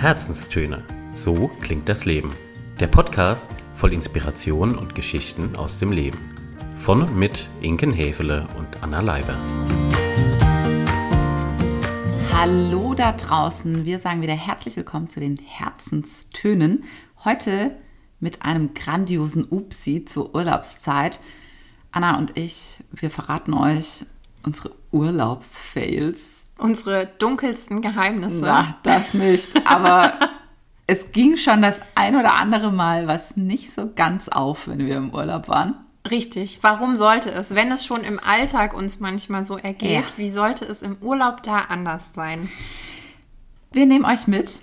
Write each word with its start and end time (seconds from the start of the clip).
Herzenstöne. 0.00 0.82
So 1.12 1.48
klingt 1.60 1.86
das 1.86 2.06
Leben. 2.06 2.30
Der 2.80 2.86
Podcast 2.86 3.50
voll 3.74 3.92
Inspiration 3.92 4.78
und 4.78 4.94
Geschichten 4.94 5.54
aus 5.56 5.78
dem 5.78 5.92
Leben. 5.92 6.16
Von 6.78 7.02
und 7.02 7.14
mit 7.14 7.50
Inken 7.60 7.92
Hefele 7.92 8.48
und 8.56 8.82
Anna 8.82 9.02
Leiber. 9.02 9.36
Hallo 12.32 12.94
da 12.94 13.12
draußen. 13.12 13.84
Wir 13.84 13.98
sagen 13.98 14.22
wieder 14.22 14.32
herzlich 14.32 14.74
willkommen 14.74 15.10
zu 15.10 15.20
den 15.20 15.36
Herzenstönen. 15.36 16.84
Heute 17.22 17.76
mit 18.20 18.40
einem 18.40 18.72
grandiosen 18.72 19.44
Upsi 19.50 20.06
zur 20.06 20.34
Urlaubszeit. 20.34 21.20
Anna 21.92 22.16
und 22.16 22.38
ich, 22.38 22.78
wir 22.90 23.10
verraten 23.10 23.52
euch 23.52 24.06
unsere 24.44 24.70
Urlaubsfails 24.92 26.39
Unsere 26.60 27.06
dunkelsten 27.18 27.80
Geheimnisse. 27.80 28.42
Na, 28.44 28.76
das 28.82 29.14
nicht. 29.14 29.50
Aber 29.66 30.12
es 30.86 31.12
ging 31.12 31.36
schon 31.36 31.62
das 31.62 31.76
ein 31.94 32.16
oder 32.16 32.34
andere 32.34 32.70
Mal 32.72 33.06
was 33.06 33.36
nicht 33.36 33.74
so 33.74 33.90
ganz 33.94 34.28
auf, 34.28 34.68
wenn 34.68 34.86
wir 34.86 34.96
im 34.96 35.14
Urlaub 35.14 35.48
waren. 35.48 35.74
Richtig. 36.10 36.58
Warum 36.62 36.96
sollte 36.96 37.30
es? 37.30 37.54
Wenn 37.54 37.70
es 37.70 37.84
schon 37.84 38.02
im 38.04 38.18
Alltag 38.18 38.74
uns 38.74 39.00
manchmal 39.00 39.44
so 39.44 39.58
ergeht, 39.58 39.90
Ja. 39.90 40.16
wie 40.16 40.30
sollte 40.30 40.64
es 40.64 40.82
im 40.82 40.96
Urlaub 41.00 41.42
da 41.42 41.58
anders 41.68 42.14
sein? 42.14 42.48
Wir 43.72 43.86
nehmen 43.86 44.04
euch 44.04 44.26
mit 44.26 44.60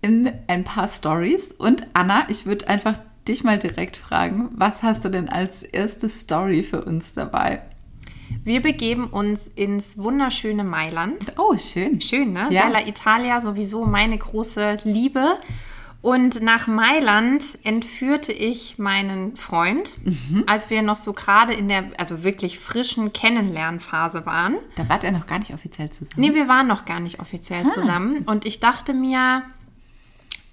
in 0.00 0.32
ein 0.48 0.64
paar 0.64 0.88
Stories. 0.88 1.52
Und 1.52 1.86
Anna, 1.92 2.24
ich 2.28 2.46
würde 2.46 2.68
einfach 2.68 2.98
dich 3.26 3.44
mal 3.44 3.58
direkt 3.58 3.96
fragen, 3.96 4.48
was 4.52 4.82
hast 4.82 5.04
du 5.04 5.10
denn 5.10 5.28
als 5.28 5.62
erste 5.62 6.08
Story 6.08 6.62
für 6.62 6.82
uns 6.84 7.12
dabei? 7.12 7.60
Wir 8.44 8.60
begeben 8.62 9.06
uns 9.08 9.48
ins 9.54 9.98
wunderschöne 9.98 10.64
Mailand. 10.64 11.32
Oh, 11.38 11.56
schön. 11.56 12.00
Schön, 12.00 12.32
ne? 12.32 12.48
Ja. 12.50 12.66
Bella 12.66 12.86
Italia 12.86 13.40
sowieso 13.40 13.84
meine 13.84 14.16
große 14.18 14.78
Liebe. 14.84 15.38
Und 16.00 16.42
nach 16.42 16.68
Mailand 16.68 17.42
entführte 17.64 18.32
ich 18.32 18.78
meinen 18.78 19.36
Freund, 19.36 19.90
Mhm. 20.04 20.44
als 20.46 20.70
wir 20.70 20.80
noch 20.82 20.96
so 20.96 21.12
gerade 21.12 21.54
in 21.54 21.66
der, 21.66 21.86
also 21.98 22.22
wirklich 22.22 22.58
frischen 22.60 23.12
Kennenlernphase 23.12 24.24
waren. 24.24 24.54
Da 24.76 24.88
wart 24.88 25.02
ihr 25.02 25.10
noch 25.10 25.26
gar 25.26 25.40
nicht 25.40 25.52
offiziell 25.52 25.90
zusammen. 25.90 26.14
Nee, 26.20 26.34
wir 26.34 26.46
waren 26.46 26.68
noch 26.68 26.84
gar 26.84 27.00
nicht 27.00 27.18
offiziell 27.18 27.64
Ah. 27.66 27.70
zusammen. 27.70 28.22
Und 28.26 28.46
ich 28.46 28.60
dachte 28.60 28.94
mir, 28.94 29.42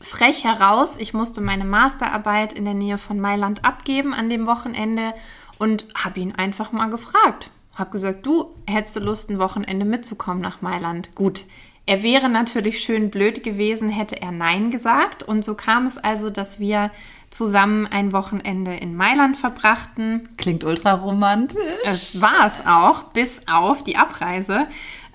frech 0.02 0.44
heraus, 0.44 0.98
ich 0.98 1.14
musste 1.14 1.42
meine 1.42 1.64
Masterarbeit 1.66 2.54
in 2.54 2.66
der 2.66 2.74
Nähe 2.74 2.98
von 2.98 3.20
Mailand 3.20 3.64
abgeben 3.66 4.14
an 4.16 4.30
dem 4.30 4.48
Wochenende 4.48 5.14
und 5.60 5.86
habe 5.96 6.20
ihn 6.22 6.34
einfach 6.34 6.72
mal 6.72 6.90
gefragt. 6.90 7.52
Habe 7.76 7.92
gesagt, 7.92 8.26
du, 8.26 8.56
hättest 8.66 8.96
du 8.96 9.00
Lust, 9.02 9.30
ein 9.30 9.40
Wochenende 9.40 9.86
mitzukommen 9.86 10.42
nach 10.42 10.62
Mailand? 10.62 11.14
Gut. 11.16 11.46
Er 11.86 12.02
wäre 12.02 12.30
natürlich 12.30 12.80
schön 12.80 13.12
blöd 13.12 13.44
gewesen, 13.44 13.90
hätte 13.90 14.20
er 14.20 14.32
Nein 14.32 14.72
gesagt. 14.72 15.22
Und 15.22 15.46
so 15.46 15.54
kam 15.54 15.86
es 15.86 16.00
also, 16.00 16.32
dass 16.32 16.60
wir 16.60 16.90
zusammen 17.30 17.86
ein 17.86 18.12
Wochenende 18.12 18.76
in 18.76 18.96
Mailand 18.96 19.38
verbrachten. 19.38 20.30
Klingt 20.38 20.64
ultra 20.64 20.94
romantisch. 20.94 21.60
Es 21.84 22.22
war 22.22 22.48
es 22.48 22.66
auch, 22.66 23.04
bis 23.12 23.42
auf 23.48 23.84
die 23.84 23.98
Abreise. 23.98 24.68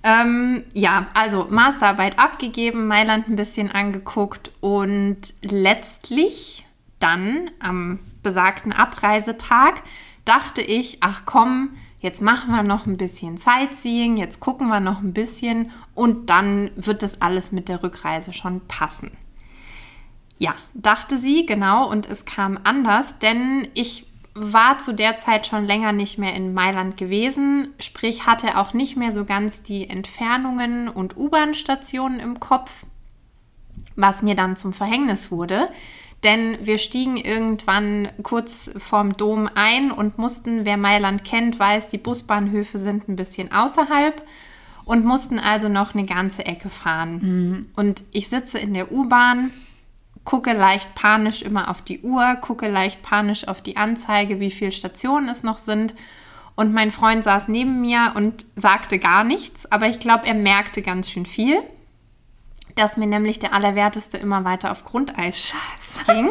Ähm, 0.03 0.65
ja, 0.73 1.07
also 1.15 1.47
Masterarbeit 1.51 2.19
abgegeben, 2.19 2.87
Mailand 2.87 3.29
ein 3.29 3.37
bisschen 3.37 3.71
angeguckt 3.71 4.51
und 4.61 5.19
letztlich 5.43 6.65
dann 7.01 7.51
am 7.59 7.99
besagten 8.23 8.73
Abreisetag 8.73 9.83
dachte 10.25 10.63
ich, 10.63 10.99
ach 11.01 11.23
komm, 11.27 11.71
jetzt 12.01 12.21
machen 12.23 12.53
wir 12.53 12.63
noch 12.63 12.87
ein 12.87 12.97
bisschen 12.97 13.37
Sightseeing, 13.37 14.17
jetzt 14.17 14.41
gucken 14.41 14.69
wir 14.69 14.81
noch 14.81 15.01
ein 15.01 15.13
bisschen 15.13 15.71
und 15.95 16.31
dann 16.31 16.71
wird 16.77 17.03
das 17.03 17.23
alles 17.23 17.53
mit 17.53 17.69
der 17.69 17.83
Rückreise 17.83 18.33
schon 18.33 18.61
passen. 18.67 19.13
Ja, 20.39 20.55
dachte 20.73 21.19
sie, 21.19 21.45
genau, 21.45 21.89
und 21.89 22.09
es 22.09 22.25
kam 22.25 22.59
anders, 22.65 23.19
denn 23.19 23.69
ich 23.75 24.07
war 24.33 24.79
zu 24.79 24.95
der 24.95 25.17
Zeit 25.17 25.47
schon 25.47 25.67
länger 25.67 25.93
nicht 25.93 26.17
mehr 26.17 26.35
in 26.35 26.55
Mailand 26.55 26.97
gewesen, 26.97 27.75
sprich 27.79 28.27
hatte 28.27 28.57
auch 28.57 28.73
nicht 28.73 28.97
mehr 28.97 29.13
so 29.13 29.25
ganz 29.27 29.63
die 29.63 29.91
Entfernungen 29.91 30.89
und 30.89 31.17
U-Bahn-Stationen 31.17 32.21
im 32.21 32.41
Kopf, 32.41 32.87
was 33.97 34.23
mir 34.23 34.35
dann 34.35 34.57
zum 34.57 34.73
Verhängnis 34.73 35.31
wurde. 35.31 35.69
Denn 36.23 36.59
wir 36.61 36.79
stiegen 36.79 37.17
irgendwann 37.17 38.09
kurz 38.23 38.71
vorm 38.77 39.17
Dom 39.17 39.49
ein 39.55 39.91
und 39.91 40.19
mussten, 40.19 40.67
wer 40.67 40.77
Mailand 40.77 41.25
kennt, 41.25 41.59
weiß, 41.59 41.89
die 41.89 41.99
Busbahnhöfe 41.99 42.79
sind 42.79 43.09
ein 43.09 43.17
bisschen 43.17 43.53
außerhalb 43.53 44.23
und 44.85 45.05
mussten 45.05 45.39
also 45.39 45.69
noch 45.69 45.95
eine 45.95 46.05
ganze 46.05 46.45
Ecke 46.45 46.69
fahren. 46.69 47.69
Und 47.75 48.03
ich 48.13 48.29
sitze 48.29 48.59
in 48.59 48.75
der 48.75 48.93
U-Bahn, 48.93 49.51
gucke 50.25 50.53
leicht 50.53 50.95
panisch 50.95 51.41
immer 51.41 51.71
auf 51.71 51.81
die 51.81 52.01
Uhr, 52.01 52.37
gucke 52.37 52.69
leicht 52.69 53.03
panisch 53.03 53.49
auf 53.49 53.63
die 53.63 53.79
Anzeige, 53.79 54.41
wie 54.41 54.51
viele 54.51 54.73
Stationen 54.73 55.29
es 55.29 55.43
noch 55.43 55.59
sind. 55.59 55.95
Und 56.55 56.75
mein 56.75 56.91
Freund 56.91 57.25
saß 57.25 57.49
neben 57.49 57.81
mir 57.81 58.13
und 58.15 58.45
sagte 58.57 58.99
gar 58.99 59.25
nichts, 59.25 59.71
aber 59.73 59.87
ich 59.87 60.01
glaube, 60.01 60.27
er 60.27 60.35
merkte 60.35 60.83
ganz 60.83 61.09
schön 61.09 61.25
viel, 61.25 61.63
dass 62.81 62.97
mir 62.97 63.07
nämlich 63.07 63.39
der 63.39 63.53
Allerwerteste 63.53 64.17
immer 64.17 64.45
weiter 64.45 64.73
auf 64.73 64.85
Grundeis 64.85 65.55
ging. 66.07 66.31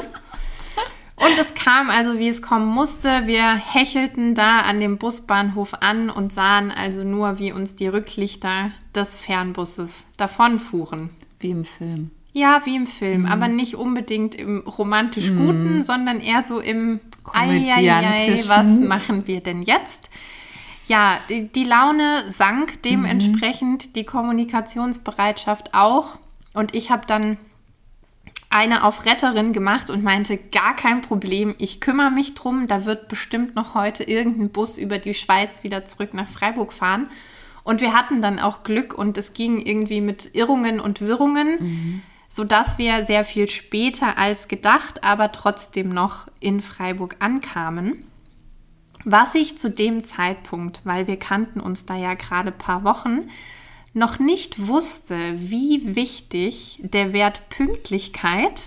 Und 1.15 1.37
es 1.37 1.53
kam 1.53 1.89
also, 1.89 2.17
wie 2.17 2.29
es 2.29 2.41
kommen 2.41 2.65
musste. 2.65 3.27
Wir 3.27 3.55
hechelten 3.55 4.35
da 4.35 4.59
an 4.59 4.79
dem 4.79 4.97
Busbahnhof 4.97 5.75
an 5.81 6.09
und 6.09 6.31
sahen 6.31 6.71
also 6.71 7.03
nur, 7.03 7.39
wie 7.39 7.51
uns 7.51 7.75
die 7.75 7.87
Rücklichter 7.87 8.71
des 8.95 9.15
Fernbusses 9.15 10.05
davonfuhren. 10.17 11.09
Wie 11.39 11.51
im 11.51 11.65
Film. 11.65 12.11
Ja, 12.31 12.61
wie 12.65 12.75
im 12.75 12.87
Film, 12.87 13.25
aber 13.25 13.47
nicht 13.47 13.75
unbedingt 13.75 14.35
im 14.35 14.59
romantisch 14.61 15.29
Guten, 15.29 15.83
sondern 15.83 16.19
eher 16.19 16.43
so 16.47 16.59
im 16.59 16.99
Eieiei, 17.33 18.43
was 18.47 18.67
machen 18.79 19.27
wir 19.27 19.41
denn 19.41 19.61
jetzt? 19.63 20.09
Ja, 20.85 21.17
die, 21.27 21.47
die 21.51 21.63
Laune 21.63 22.23
sank 22.29 22.81
dementsprechend, 22.83 23.95
die 23.95 24.03
Kommunikationsbereitschaft 24.03 25.73
auch. 25.73 26.17
Und 26.53 26.75
ich 26.75 26.89
habe 26.89 27.05
dann 27.05 27.37
eine 28.49 28.83
auf 28.83 29.05
Retterin 29.05 29.53
gemacht 29.53 29.89
und 29.89 30.03
meinte, 30.03 30.37
gar 30.37 30.75
kein 30.75 31.01
Problem, 31.01 31.53
ich 31.59 31.81
kümmere 31.81 32.09
mich 32.09 32.33
drum, 32.33 32.65
da 32.65 32.85
wird 32.85 33.07
bestimmt 33.07 33.55
noch 33.55 33.75
heute 33.75 34.03
irgendein 34.03 34.49
Bus 34.49 34.77
über 34.77 34.97
die 34.97 35.13
Schweiz 35.13 35.63
wieder 35.63 35.85
zurück 35.85 36.13
nach 36.13 36.29
Freiburg 36.29 36.73
fahren. 36.73 37.09
Und 37.63 37.81
wir 37.81 37.93
hatten 37.93 38.21
dann 38.21 38.39
auch 38.39 38.63
Glück 38.63 38.95
und 38.95 39.17
es 39.17 39.33
ging 39.33 39.59
irgendwie 39.59 40.01
mit 40.01 40.33
Irrungen 40.33 40.79
und 40.79 41.01
Wirrungen, 41.01 42.01
sodass 42.27 42.79
wir 42.79 43.03
sehr 43.03 43.23
viel 43.23 43.49
später 43.49 44.17
als 44.17 44.47
gedacht, 44.47 45.03
aber 45.03 45.31
trotzdem 45.31 45.89
noch 45.89 46.27
in 46.39 46.61
Freiburg 46.61 47.17
ankamen. 47.19 48.05
Was 49.05 49.35
ich 49.35 49.57
zu 49.57 49.69
dem 49.69 50.03
Zeitpunkt, 50.03 50.81
weil 50.83 51.05
wir 51.05 51.17
kannten 51.17 51.59
uns 51.59 51.85
da 51.85 51.95
ja 51.95 52.15
gerade 52.15 52.51
ein 52.51 52.57
paar 52.57 52.83
Wochen, 52.83 53.29
noch 53.93 54.19
nicht 54.19 54.67
wusste, 54.67 55.17
wie 55.35 55.95
wichtig 55.95 56.79
der 56.83 57.13
Wert 57.13 57.49
Pünktlichkeit 57.49 58.61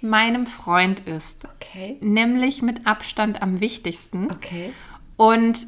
meinem 0.00 0.46
Freund 0.46 1.00
ist. 1.00 1.46
Okay. 1.56 1.96
Nämlich 2.00 2.62
mit 2.62 2.86
Abstand 2.86 3.40
am 3.42 3.60
wichtigsten. 3.60 4.28
Okay. 4.30 4.72
Und 5.16 5.66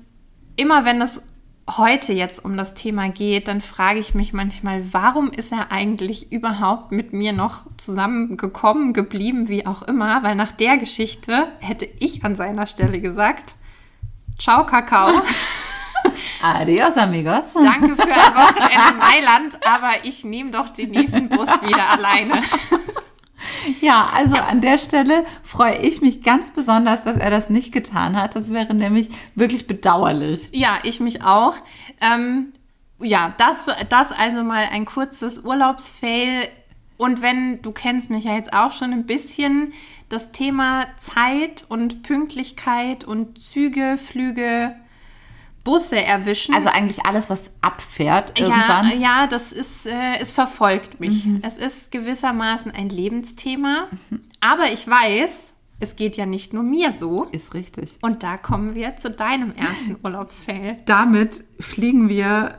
immer 0.56 0.84
wenn 0.84 1.00
es 1.00 1.22
heute 1.70 2.12
jetzt 2.12 2.44
um 2.44 2.56
das 2.56 2.74
Thema 2.74 3.08
geht, 3.08 3.48
dann 3.48 3.60
frage 3.60 3.98
ich 3.98 4.14
mich 4.14 4.32
manchmal, 4.32 4.92
warum 4.92 5.30
ist 5.30 5.50
er 5.50 5.72
eigentlich 5.72 6.30
überhaupt 6.30 6.92
mit 6.92 7.12
mir 7.12 7.32
noch 7.32 7.66
zusammengekommen, 7.78 8.92
geblieben, 8.92 9.48
wie 9.48 9.66
auch 9.66 9.82
immer? 9.82 10.22
Weil 10.22 10.34
nach 10.34 10.52
der 10.52 10.76
Geschichte 10.76 11.48
hätte 11.60 11.88
ich 12.00 12.24
an 12.24 12.34
seiner 12.34 12.66
Stelle 12.66 13.00
gesagt, 13.00 13.54
ciao 14.38 14.66
Kakao, 14.66 15.12
Adios, 16.44 16.98
amigos. 16.98 17.54
danke 17.54 17.96
für 17.96 18.02
ein 18.02 18.10
Wochenende 18.34 18.92
in 18.92 18.98
Mailand, 18.98 19.58
aber 19.66 19.92
ich 20.04 20.24
nehme 20.24 20.50
doch 20.50 20.68
den 20.68 20.90
nächsten 20.90 21.30
Bus 21.30 21.48
wieder 21.62 21.88
alleine. 21.88 22.42
Ja, 23.80 24.10
also 24.14 24.36
an 24.36 24.62
der 24.62 24.78
Stelle 24.78 25.24
freue 25.42 25.76
ich 25.78 26.00
mich 26.00 26.22
ganz 26.22 26.50
besonders, 26.50 27.02
dass 27.02 27.16
er 27.16 27.30
das 27.30 27.50
nicht 27.50 27.72
getan 27.72 28.16
hat. 28.16 28.36
Das 28.36 28.50
wäre 28.50 28.74
nämlich 28.74 29.10
wirklich 29.34 29.66
bedauerlich. 29.66 30.48
Ja, 30.52 30.78
ich 30.82 30.98
mich 31.00 31.22
auch. 31.22 31.54
Ähm, 32.00 32.52
ja, 33.00 33.34
das, 33.36 33.70
das 33.90 34.12
also 34.12 34.42
mal 34.42 34.68
ein 34.70 34.86
kurzes 34.86 35.44
Urlaubsfail. 35.44 36.48
Und 36.96 37.20
wenn, 37.20 37.60
du 37.60 37.72
kennst 37.72 38.10
mich 38.10 38.24
ja 38.24 38.34
jetzt 38.34 38.52
auch 38.54 38.72
schon 38.72 38.92
ein 38.92 39.04
bisschen, 39.04 39.72
das 40.08 40.32
Thema 40.32 40.86
Zeit 40.96 41.64
und 41.68 42.02
Pünktlichkeit 42.02 43.04
und 43.04 43.40
Züge, 43.40 43.98
Flüge, 43.98 44.74
Busse 45.64 46.02
erwischen. 46.02 46.54
Also 46.54 46.68
eigentlich 46.68 47.06
alles, 47.06 47.30
was 47.30 47.50
abfährt 47.62 48.38
irgendwann. 48.38 48.90
ja, 48.90 48.96
ja, 48.96 49.26
das 49.26 49.50
ist, 49.50 49.86
äh, 49.86 50.18
es 50.20 50.30
verfolgt 50.30 51.00
mich. 51.00 51.26
Es 51.42 51.56
ist 51.56 51.90
gewissermaßen 51.90 52.70
ein 52.70 52.90
Lebensthema. 52.90 53.88
Aber 54.40 54.70
ich 54.72 54.86
weiß, 54.86 55.54
es 55.80 55.96
geht 55.96 56.16
ja 56.16 56.26
nicht 56.26 56.52
nur 56.52 56.62
mir 56.62 56.92
so. 56.92 57.24
Ist 57.24 57.54
richtig. 57.54 57.98
Und 58.02 58.22
da 58.22 58.36
kommen 58.36 58.74
wir 58.74 58.96
zu 58.96 59.10
deinem 59.10 59.52
ersten 59.52 59.96
Urlaubsfail. 60.02 60.76
Damit 60.86 61.44
fliegen 61.58 62.08
wir 62.08 62.58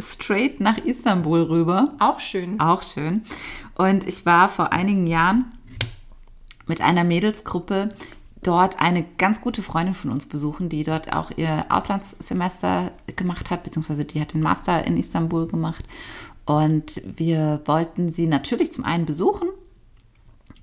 straight 0.00 0.60
nach 0.60 0.78
Istanbul 0.78 1.42
rüber. 1.42 1.94
Auch 1.98 2.20
schön. 2.20 2.58
Auch 2.58 2.82
schön. 2.82 3.24
Und 3.74 4.06
ich 4.06 4.26
war 4.26 4.48
vor 4.48 4.72
einigen 4.72 5.06
Jahren 5.06 5.52
mit 6.66 6.80
einer 6.80 7.04
Mädelsgruppe 7.04 7.94
dort 8.42 8.80
eine 8.80 9.04
ganz 9.18 9.40
gute 9.40 9.62
Freundin 9.62 9.94
von 9.94 10.10
uns 10.10 10.26
besuchen, 10.26 10.68
die 10.68 10.84
dort 10.84 11.12
auch 11.12 11.30
ihr 11.36 11.66
Auslandssemester 11.68 12.92
gemacht 13.16 13.50
hat, 13.50 13.62
beziehungsweise 13.64 14.04
die 14.04 14.20
hat 14.20 14.34
den 14.34 14.42
Master 14.42 14.84
in 14.84 14.96
Istanbul 14.96 15.48
gemacht. 15.48 15.84
Und 16.44 17.02
wir 17.04 17.60
wollten 17.66 18.10
sie 18.10 18.26
natürlich 18.26 18.72
zum 18.72 18.84
einen 18.84 19.06
besuchen 19.06 19.48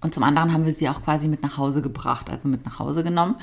und 0.02 0.14
zum 0.14 0.24
anderen 0.24 0.52
haben 0.52 0.66
wir 0.66 0.74
sie 0.74 0.90
auch 0.90 1.04
quasi 1.04 1.28
mit 1.28 1.44
nach 1.44 1.58
Hause 1.58 1.82
gebracht, 1.82 2.30
also 2.30 2.48
mit 2.48 2.66
nach 2.66 2.80
Hause 2.80 3.04
genommen. 3.04 3.36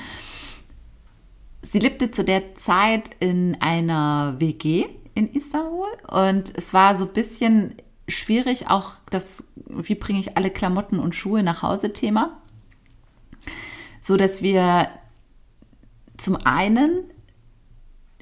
Sie 1.62 1.78
lebte 1.78 2.10
zu 2.10 2.24
der 2.24 2.56
Zeit 2.56 3.10
in 3.20 3.56
einer 3.60 4.36
WG 4.38 4.86
in 5.14 5.28
Istanbul 5.32 5.88
und 6.08 6.56
es 6.56 6.74
war 6.74 6.98
so 6.98 7.04
ein 7.04 7.12
bisschen 7.12 7.74
schwierig, 8.08 8.68
auch 8.68 8.92
das, 9.10 9.44
wie 9.66 9.94
bringe 9.94 10.18
ich 10.18 10.36
alle 10.36 10.50
Klamotten 10.50 10.98
und 10.98 11.14
Schuhe 11.14 11.42
nach 11.42 11.62
Hause 11.62 11.92
Thema 11.92 12.41
so 14.02 14.18
dass 14.18 14.42
wir 14.42 14.88
zum 16.18 16.36
einen 16.36 17.04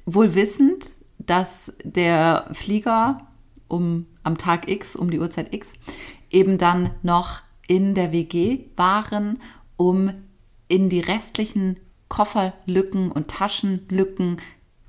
wohl 0.06 0.34
wissend, 0.36 0.86
dass 1.18 1.72
der 1.82 2.48
Flieger 2.52 3.26
um 3.66 4.06
am 4.22 4.38
Tag 4.38 4.68
X, 4.68 4.94
um 4.94 5.10
die 5.10 5.18
Uhrzeit 5.18 5.52
X, 5.52 5.72
eben 6.30 6.58
dann 6.58 6.90
noch 7.02 7.40
in 7.66 7.94
der 7.94 8.12
WG 8.12 8.60
waren, 8.76 9.38
um 9.76 10.12
in 10.68 10.88
die 10.88 11.00
restlichen 11.00 11.78
Kofferlücken 12.08 13.10
und 13.10 13.28
Taschenlücken 13.28 14.38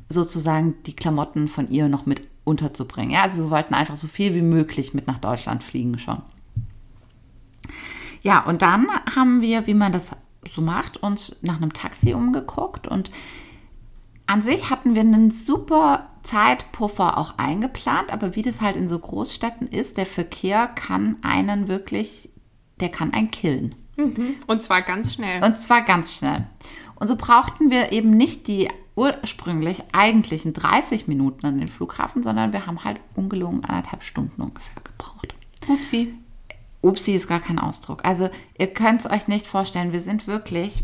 sozusagen 0.09 0.75
die 0.85 0.95
Klamotten 0.95 1.47
von 1.47 1.69
ihr 1.69 1.87
noch 1.87 2.05
mit 2.05 2.21
unterzubringen. 2.43 3.11
Ja, 3.11 3.21
also 3.21 3.37
wir 3.37 3.49
wollten 3.49 3.73
einfach 3.73 3.97
so 3.97 4.07
viel 4.07 4.33
wie 4.33 4.41
möglich 4.41 4.93
mit 4.93 5.07
nach 5.07 5.19
Deutschland 5.19 5.63
fliegen 5.63 5.99
schon. 5.99 6.21
Ja, 8.21 8.43
und 8.43 8.61
dann 8.61 8.87
haben 9.15 9.41
wir, 9.41 9.67
wie 9.67 9.73
man 9.73 9.91
das 9.91 10.11
so 10.49 10.61
macht, 10.61 10.97
uns 11.03 11.37
nach 11.41 11.57
einem 11.57 11.73
Taxi 11.73 12.13
umgeguckt 12.13 12.87
und 12.87 13.11
an 14.27 14.41
sich 14.41 14.69
hatten 14.69 14.95
wir 14.95 15.01
einen 15.01 15.29
super 15.29 16.07
Zeitpuffer 16.23 17.17
auch 17.17 17.37
eingeplant, 17.37 18.13
aber 18.13 18.35
wie 18.35 18.41
das 18.41 18.61
halt 18.61 18.77
in 18.77 18.87
so 18.87 18.97
Großstädten 18.97 19.67
ist, 19.67 19.97
der 19.97 20.05
Verkehr 20.05 20.67
kann 20.67 21.17
einen 21.21 21.67
wirklich, 21.67 22.29
der 22.79 22.89
kann 22.89 23.11
einen 23.13 23.31
killen. 23.31 23.75
Mhm. 23.97 24.35
Und 24.47 24.61
zwar 24.61 24.83
ganz 24.83 25.13
schnell. 25.13 25.43
Und 25.43 25.57
zwar 25.57 25.81
ganz 25.81 26.15
schnell. 26.15 26.45
Und 26.95 27.07
so 27.07 27.15
brauchten 27.15 27.71
wir 27.71 27.91
eben 27.91 28.11
nicht 28.11 28.47
die 28.47 28.69
ursprünglich 28.95 29.83
eigentlichen 29.91 30.53
30 30.53 31.07
Minuten 31.07 31.45
an 31.45 31.57
den 31.57 31.67
Flughafen, 31.67 32.23
sondern 32.23 32.53
wir 32.53 32.67
haben 32.67 32.83
halt 32.83 32.99
ungelogen 33.15 33.65
anderthalb 33.65 34.03
Stunden 34.03 34.41
ungefähr 34.41 34.81
gebraucht. 34.83 35.33
Upsi. 35.67 36.13
Upsi 36.81 37.13
ist 37.13 37.27
gar 37.27 37.39
kein 37.39 37.59
Ausdruck. 37.59 38.03
Also 38.03 38.29
ihr 38.57 38.67
könnt 38.67 39.01
es 39.01 39.09
euch 39.09 39.27
nicht 39.27 39.47
vorstellen, 39.47 39.93
wir 39.93 40.01
sind 40.01 40.27
wirklich 40.27 40.83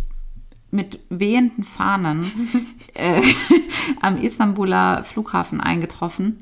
mit 0.70 1.00
wehenden 1.10 1.64
Fahnen 1.64 2.32
äh, 2.94 3.22
am 4.02 4.18
Istanbuler 4.18 5.04
Flughafen 5.06 5.62
eingetroffen 5.62 6.38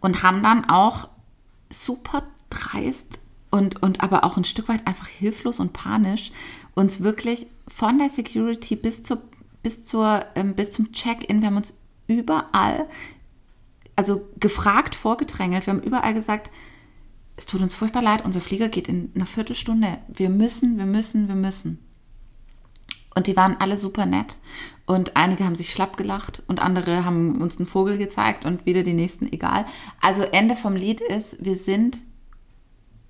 und 0.00 0.22
haben 0.22 0.42
dann 0.42 0.68
auch 0.68 1.08
super 1.70 2.24
dreist 2.50 3.20
und, 3.50 3.82
und 3.82 4.02
aber 4.02 4.24
auch 4.24 4.36
ein 4.36 4.44
Stück 4.44 4.68
weit 4.68 4.86
einfach 4.86 5.06
hilflos 5.06 5.60
und 5.60 5.72
panisch 5.72 6.32
uns 6.74 7.02
wirklich 7.02 7.46
von 7.68 7.98
der 7.98 8.10
Security 8.10 8.76
bis, 8.76 9.02
zur, 9.02 9.22
bis, 9.62 9.84
zur, 9.84 10.24
ähm, 10.34 10.54
bis 10.54 10.72
zum 10.72 10.92
Check-in, 10.92 11.40
wir 11.40 11.46
haben 11.48 11.56
uns 11.56 11.78
überall, 12.06 12.88
also 13.96 14.28
gefragt, 14.40 14.94
vorgedrängelt, 14.94 15.66
wir 15.66 15.74
haben 15.74 15.82
überall 15.82 16.14
gesagt, 16.14 16.50
es 17.36 17.46
tut 17.46 17.60
uns 17.60 17.74
furchtbar 17.74 18.02
leid, 18.02 18.24
unser 18.24 18.40
Flieger 18.40 18.68
geht 18.68 18.88
in 18.88 19.10
einer 19.14 19.26
Viertelstunde. 19.26 19.98
Wir 20.08 20.28
müssen, 20.28 20.78
wir 20.78 20.86
müssen, 20.86 21.28
wir 21.28 21.34
müssen. 21.34 21.78
Und 23.14 23.26
die 23.26 23.36
waren 23.36 23.56
alle 23.58 23.76
super 23.76 24.06
nett. 24.06 24.38
Und 24.86 25.16
einige 25.16 25.44
haben 25.44 25.56
sich 25.56 25.72
schlapp 25.72 25.96
gelacht 25.96 26.42
und 26.46 26.60
andere 26.60 27.04
haben 27.04 27.40
uns 27.40 27.56
einen 27.56 27.66
Vogel 27.66 27.96
gezeigt 27.96 28.44
und 28.44 28.66
wieder 28.66 28.82
die 28.82 28.92
nächsten 28.92 29.32
egal. 29.32 29.64
Also 30.00 30.22
Ende 30.22 30.56
vom 30.56 30.76
Lied 30.76 31.00
ist, 31.00 31.42
wir 31.42 31.56
sind, 31.56 31.98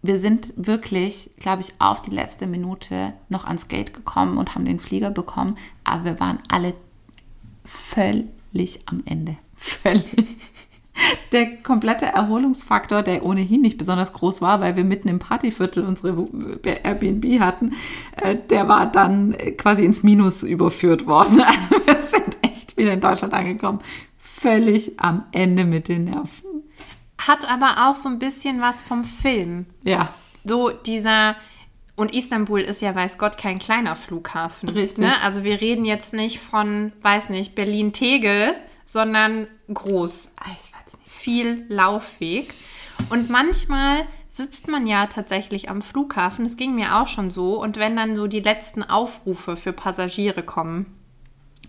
wir 0.00 0.20
sind 0.20 0.52
wirklich, 0.56 1.30
glaube 1.38 1.62
ich, 1.62 1.74
auf 1.80 2.00
die 2.00 2.10
letzte 2.12 2.46
Minute 2.46 3.14
noch 3.28 3.44
ans 3.44 3.68
Gate 3.68 3.92
gekommen 3.92 4.38
und 4.38 4.54
haben 4.54 4.64
den 4.64 4.78
Flieger 4.78 5.10
bekommen. 5.10 5.58
Aber 5.82 6.04
wir 6.04 6.20
waren 6.20 6.38
alle 6.48 6.74
völlig 7.64 8.80
am 8.86 9.02
Ende. 9.04 9.36
Völlig 9.56 10.04
der 11.32 11.56
komplette 11.62 12.06
Erholungsfaktor, 12.06 13.02
der 13.02 13.24
ohnehin 13.24 13.60
nicht 13.60 13.78
besonders 13.78 14.12
groß 14.12 14.40
war, 14.40 14.60
weil 14.60 14.76
wir 14.76 14.84
mitten 14.84 15.08
im 15.08 15.18
Partyviertel 15.18 15.84
unsere 15.84 16.28
Airbnb 16.64 17.40
hatten, 17.40 17.74
äh, 18.20 18.36
der 18.50 18.68
war 18.68 18.86
dann 18.86 19.36
quasi 19.56 19.84
ins 19.84 20.02
Minus 20.02 20.42
überführt 20.42 21.06
worden. 21.06 21.42
Also 21.54 21.86
wir 21.86 22.02
sind 22.02 22.36
echt 22.42 22.76
wieder 22.76 22.92
in 22.92 23.00
Deutschland 23.00 23.32
angekommen. 23.32 23.80
Völlig 24.18 24.98
am 24.98 25.24
Ende 25.32 25.64
mit 25.64 25.88
den 25.88 26.04
Nerven. 26.04 26.62
Hat 27.18 27.50
aber 27.50 27.88
auch 27.88 27.96
so 27.96 28.08
ein 28.08 28.18
bisschen 28.18 28.60
was 28.60 28.82
vom 28.82 29.04
Film. 29.04 29.66
Ja. 29.82 30.14
So 30.44 30.70
dieser, 30.70 31.36
und 31.96 32.12
Istanbul 32.12 32.60
ist 32.60 32.82
ja, 32.82 32.94
weiß 32.94 33.18
Gott, 33.18 33.38
kein 33.38 33.58
kleiner 33.58 33.96
Flughafen. 33.96 34.68
Richtig. 34.68 35.04
Ne? 35.04 35.12
Also 35.24 35.44
wir 35.44 35.60
reden 35.60 35.84
jetzt 35.84 36.12
nicht 36.12 36.38
von, 36.38 36.92
weiß 37.02 37.30
nicht, 37.30 37.54
Berlin-Tegel, 37.54 38.54
sondern 38.84 39.46
groß. 39.72 40.34
Ah, 40.40 40.50
ich. 40.52 40.73
Viel 41.24 41.64
Laufweg. 41.70 42.52
Und 43.08 43.30
manchmal 43.30 44.04
sitzt 44.28 44.68
man 44.68 44.86
ja 44.86 45.06
tatsächlich 45.06 45.70
am 45.70 45.80
Flughafen. 45.80 46.44
Das 46.44 46.58
ging 46.58 46.74
mir 46.74 46.96
auch 46.96 47.06
schon 47.06 47.30
so. 47.30 47.58
Und 47.58 47.78
wenn 47.78 47.96
dann 47.96 48.14
so 48.14 48.26
die 48.26 48.40
letzten 48.40 48.82
Aufrufe 48.82 49.56
für 49.56 49.72
Passagiere 49.72 50.42
kommen, 50.42 50.84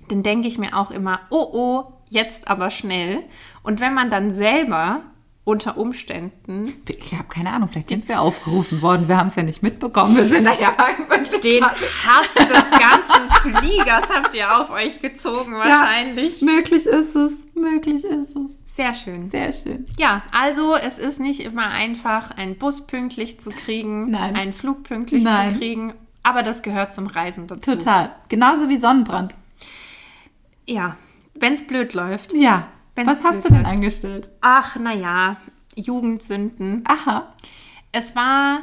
dann 0.10 0.24
denke 0.24 0.50
ich 0.50 0.58
mir 0.58 0.78
auch 0.78 0.92
immer, 0.92 1.22
oh 1.30 1.48
oh, 1.54 1.84
jetzt 2.10 2.50
aber 2.50 2.70
schnell. 2.70 3.24
Und 3.64 3.80
wenn 3.80 3.94
man 3.94 4.10
dann 4.10 4.30
selber 4.30 5.04
unter 5.46 5.78
Umständen 5.78 6.74
Ich 6.90 7.14
habe 7.14 7.30
keine 7.30 7.54
Ahnung, 7.54 7.70
vielleicht 7.72 7.90
sind 7.90 8.10
wir 8.10 8.20
aufgerufen 8.20 8.82
worden. 8.82 9.08
Wir 9.08 9.16
haben 9.16 9.28
es 9.28 9.36
ja 9.36 9.44
nicht 9.44 9.64
mitbekommen. 9.64 10.18
Wir 10.18 10.26
sind 10.26 10.44
da 10.44 10.54
ja 10.60 10.76
wirklich 11.08 11.40
den 11.40 11.64
Hass 11.64 12.34
des 12.34 12.72
ganzen 12.72 13.30
Fliegers 13.42 14.10
habt 14.14 14.36
ihr 14.36 14.60
auf 14.60 14.70
euch 14.72 15.00
gezogen 15.00 15.54
wahrscheinlich. 15.54 16.42
Möglich 16.42 16.86
ist 16.86 17.16
es. 17.16 17.34
Möglich 17.54 18.04
ist 18.04 18.36
es. 18.36 18.65
Sehr 18.76 18.94
schön. 18.94 19.32
Sehr 19.32 19.54
schön. 19.54 19.86
Ja, 19.98 20.22
also 20.34 20.76
es 20.76 20.98
ist 20.98 21.22
nicht 21.22 21.40
immer 21.40 21.68
einfach, 21.70 22.32
einen 22.32 22.58
Bus 22.58 22.86
pünktlich 22.86 23.40
zu 23.40 23.50
kriegen, 23.50 24.12
Nein. 24.12 24.36
einen 24.36 24.52
Flug 24.52 24.84
pünktlich 24.84 25.24
Nein. 25.24 25.54
zu 25.54 25.60
kriegen, 25.60 25.94
aber 26.24 26.44
das 26.44 26.62
gehört 26.62 26.92
zum 26.92 27.08
Reisen 27.08 27.48
dazu. 27.48 27.78
Total. 27.78 28.14
Genauso 28.28 28.68
wie 28.68 28.76
Sonnenbrand. 28.76 29.34
Ja, 30.68 30.98
wenn 31.36 31.54
es 31.54 31.66
blöd 31.66 31.94
läuft. 31.94 32.34
Ja. 32.34 32.68
Wenn's 32.96 33.14
Was 33.14 33.24
hast 33.24 33.46
du 33.46 33.48
denn 33.48 33.62
läuft. 33.64 33.74
angestellt? 33.74 34.30
Ach, 34.42 34.76
naja, 34.76 35.38
Jugendsünden. 35.78 36.84
Aha. 36.86 37.34
Es 37.94 38.14
war, 38.14 38.60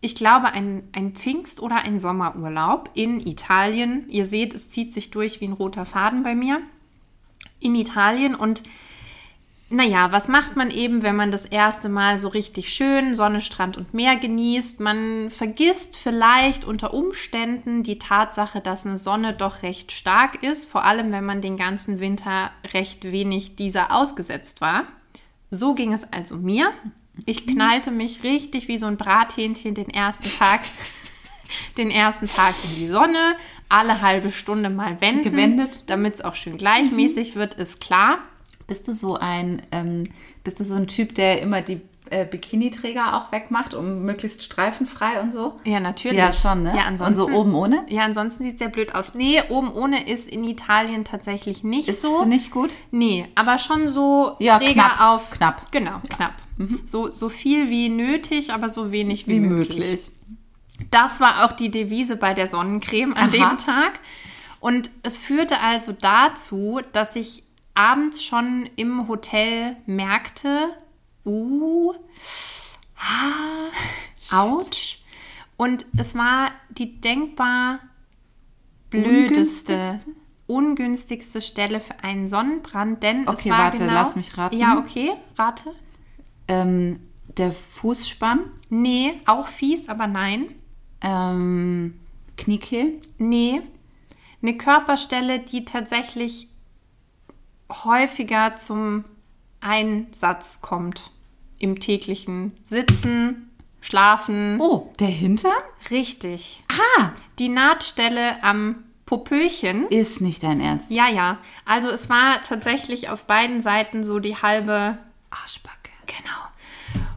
ich 0.00 0.16
glaube, 0.16 0.52
ein, 0.54 0.82
ein 0.90 1.12
Pfingst- 1.12 1.60
oder 1.60 1.76
ein 1.76 2.00
Sommerurlaub 2.00 2.90
in 2.94 3.24
Italien. 3.24 4.08
Ihr 4.08 4.24
seht, 4.24 4.54
es 4.54 4.68
zieht 4.68 4.92
sich 4.92 5.12
durch 5.12 5.40
wie 5.40 5.44
ein 5.46 5.52
roter 5.52 5.86
Faden 5.86 6.24
bei 6.24 6.34
mir. 6.34 6.60
In 7.60 7.76
Italien 7.76 8.34
und 8.34 8.64
naja, 9.72 10.10
was 10.10 10.26
macht 10.26 10.56
man 10.56 10.72
eben, 10.72 11.04
wenn 11.04 11.14
man 11.14 11.30
das 11.30 11.44
erste 11.44 11.88
Mal 11.88 12.18
so 12.18 12.26
richtig 12.26 12.72
schön 12.72 13.14
Sonne, 13.14 13.40
Strand 13.40 13.76
und 13.76 13.94
Meer 13.94 14.16
genießt? 14.16 14.80
Man 14.80 15.30
vergisst 15.30 15.96
vielleicht 15.96 16.64
unter 16.64 16.92
Umständen 16.92 17.84
die 17.84 17.98
Tatsache, 17.98 18.60
dass 18.60 18.84
eine 18.84 18.98
Sonne 18.98 19.32
doch 19.32 19.62
recht 19.62 19.92
stark 19.92 20.42
ist, 20.42 20.68
vor 20.68 20.84
allem 20.84 21.12
wenn 21.12 21.24
man 21.24 21.40
den 21.40 21.56
ganzen 21.56 22.00
Winter 22.00 22.50
recht 22.74 23.12
wenig 23.12 23.54
dieser 23.54 23.94
ausgesetzt 23.94 24.60
war. 24.60 24.86
So 25.50 25.74
ging 25.74 25.92
es 25.92 26.12
also 26.12 26.36
mir. 26.36 26.72
Ich 27.24 27.46
knallte 27.46 27.92
mich 27.92 28.24
richtig 28.24 28.66
wie 28.66 28.78
so 28.78 28.86
ein 28.86 28.96
Brathähnchen 28.96 29.76
den 29.76 29.90
ersten 29.90 30.30
Tag, 30.36 30.62
den 31.78 31.92
ersten 31.92 32.28
Tag 32.28 32.56
in 32.64 32.74
die 32.74 32.88
Sonne, 32.88 33.36
alle 33.68 34.00
halbe 34.02 34.32
Stunde 34.32 34.68
mal 34.68 35.00
wenden, 35.00 35.30
Gewendet. 35.30 35.84
damit 35.86 36.14
es 36.14 36.20
auch 36.22 36.34
schön 36.34 36.56
gleichmäßig 36.56 37.36
wird, 37.36 37.54
ist 37.54 37.80
klar. 37.80 38.18
Bist 38.70 38.86
du 38.86 38.94
so 38.94 39.16
ein, 39.16 39.62
ähm, 39.72 40.04
bist 40.44 40.60
du 40.60 40.64
so 40.64 40.76
ein 40.76 40.86
Typ, 40.86 41.16
der 41.16 41.42
immer 41.42 41.60
die 41.60 41.80
äh, 42.08 42.24
Bikini-Träger 42.24 43.16
auch 43.16 43.32
wegmacht, 43.32 43.74
um 43.74 44.02
möglichst 44.04 44.44
streifenfrei 44.44 45.20
und 45.20 45.32
so? 45.32 45.58
Ja, 45.64 45.80
natürlich. 45.80 46.18
Ja, 46.18 46.32
schon, 46.32 46.62
ne? 46.62 46.72
Ja, 46.76 46.84
ansonsten, 46.84 47.20
Und 47.22 47.30
so 47.32 47.36
oben 47.36 47.52
ohne? 47.54 47.84
Ja, 47.88 48.02
ansonsten 48.04 48.44
sieht 48.44 48.52
es 48.54 48.58
sehr 48.60 48.68
blöd 48.68 48.94
aus. 48.94 49.14
Nee, 49.14 49.42
oben 49.48 49.72
ohne 49.72 50.08
ist 50.08 50.28
in 50.28 50.44
Italien 50.44 51.04
tatsächlich 51.04 51.64
nicht 51.64 51.88
Ist 51.88 52.02
so. 52.02 52.24
nicht 52.24 52.52
gut? 52.52 52.70
Nee, 52.92 53.26
aber 53.34 53.58
schon 53.58 53.88
so 53.88 54.36
Ja, 54.38 54.58
Träger 54.58 54.72
knapp, 54.74 55.00
auf. 55.00 55.30
knapp. 55.32 55.72
Genau, 55.72 56.00
knapp. 56.08 56.34
So, 56.84 57.10
so 57.10 57.28
viel 57.28 57.70
wie 57.70 57.88
nötig, 57.88 58.52
aber 58.52 58.68
so 58.68 58.92
wenig 58.92 59.26
wie, 59.26 59.32
Wie 59.32 59.40
möglich. 59.40 59.78
möglich. 59.78 60.10
Das 60.92 61.18
war 61.20 61.44
auch 61.44 61.52
die 61.52 61.72
Devise 61.72 62.14
bei 62.16 62.34
der 62.34 62.46
Sonnencreme 62.46 63.14
an 63.14 63.30
Aha. 63.30 63.50
dem 63.50 63.58
Tag. 63.58 63.98
Und 64.60 64.90
es 65.02 65.16
führte 65.18 65.58
also 65.60 65.92
dazu, 65.98 66.80
dass 66.92 67.16
ich 67.16 67.42
abends 67.80 68.22
schon 68.22 68.68
im 68.76 69.08
Hotel 69.08 69.76
merkte, 69.86 70.68
uh, 71.24 71.94
ah, 72.96 73.70
ouch. 74.42 74.98
Und 75.56 75.86
es 75.96 76.14
war 76.14 76.50
die 76.70 77.00
denkbar 77.00 77.80
blödeste, 78.90 79.72
Ungünstigste? 79.72 79.98
ungünstigste 80.46 81.40
Stelle 81.40 81.80
für 81.80 82.02
einen 82.04 82.28
Sonnenbrand, 82.28 83.02
denn 83.02 83.22
es 83.22 83.28
Okay, 83.28 83.50
war 83.50 83.58
warte, 83.58 83.78
genau, 83.78 83.92
lass 83.92 84.16
mich 84.16 84.36
raten. 84.36 84.58
Ja, 84.58 84.78
okay, 84.78 85.12
rate. 85.38 85.72
Ähm, 86.48 87.00
der 87.36 87.52
Fußspann, 87.52 88.40
Nee, 88.68 89.14
auch 89.26 89.46
fies, 89.46 89.88
aber 89.88 90.06
nein. 90.06 90.54
ähm, 91.00 91.98
Kniekehl, 92.36 93.00
Nee. 93.18 93.62
Eine 94.42 94.56
Körperstelle, 94.56 95.38
die 95.40 95.64
tatsächlich 95.64 96.48
häufiger 97.84 98.56
zum 98.56 99.04
Einsatz 99.60 100.60
kommt. 100.60 101.10
Im 101.58 101.78
täglichen 101.78 102.52
Sitzen, 102.64 103.50
Schlafen. 103.82 104.58
Oh, 104.60 104.90
der 104.98 105.08
Hintern? 105.08 105.52
Richtig. 105.90 106.62
Ah, 106.68 107.10
Die 107.38 107.48
Nahtstelle 107.48 108.42
am 108.42 108.76
Popöchen. 109.06 109.86
ist 109.88 110.20
nicht 110.20 110.42
dein 110.42 110.60
Ernst. 110.60 110.90
Ja, 110.90 111.08
ja. 111.08 111.38
Also 111.64 111.88
es 111.90 112.08
war 112.08 112.42
tatsächlich 112.42 113.08
auf 113.10 113.24
beiden 113.24 113.60
Seiten 113.60 114.04
so 114.04 114.18
die 114.20 114.36
halbe 114.36 114.96
Arschbacke. 115.30 115.90
Genau. 116.06 116.30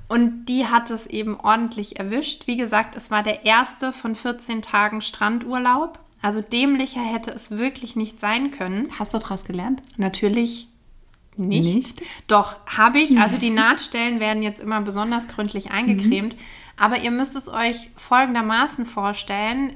Und 0.10 0.46
die 0.46 0.68
hat 0.68 0.90
es 0.90 1.08
eben 1.08 1.40
ordentlich 1.40 2.00
erwischt. 2.00 2.48
Wie 2.48 2.56
gesagt, 2.58 2.96
es 2.96 3.12
war 3.12 3.24
der 3.24 3.46
erste 3.46 3.94
von 3.94 4.16
14 4.16 4.62
Tagen 4.62 5.02
Strandurlaub. 5.02 6.00
Also 6.24 6.40
dämlicher 6.40 7.02
hätte 7.02 7.32
es 7.32 7.52
wirklich 7.52 7.98
nicht 7.98 8.18
sein 8.18 8.50
können. 8.50 8.88
Hast 8.98 9.14
du 9.14 9.20
daraus 9.20 9.44
gelernt? 9.44 9.82
Natürlich 9.98 10.70
nicht. 11.36 11.76
Nicht? 11.76 12.02
Doch, 12.28 12.56
habe 12.66 13.00
ich. 13.00 13.20
Also 13.20 13.38
die 13.38 13.50
Nahtstellen 13.52 14.22
werden 14.22 14.42
jetzt 14.42 14.62
immer 14.62 14.80
besonders 14.80 15.28
gründlich 15.28 15.72
eingecremt. 15.72 16.38
Aber 16.78 17.00
ihr 17.00 17.12
müsst 17.12 17.36
es 17.36 17.50
euch 17.50 17.90
folgendermaßen 17.98 18.86
vorstellen. 18.86 19.76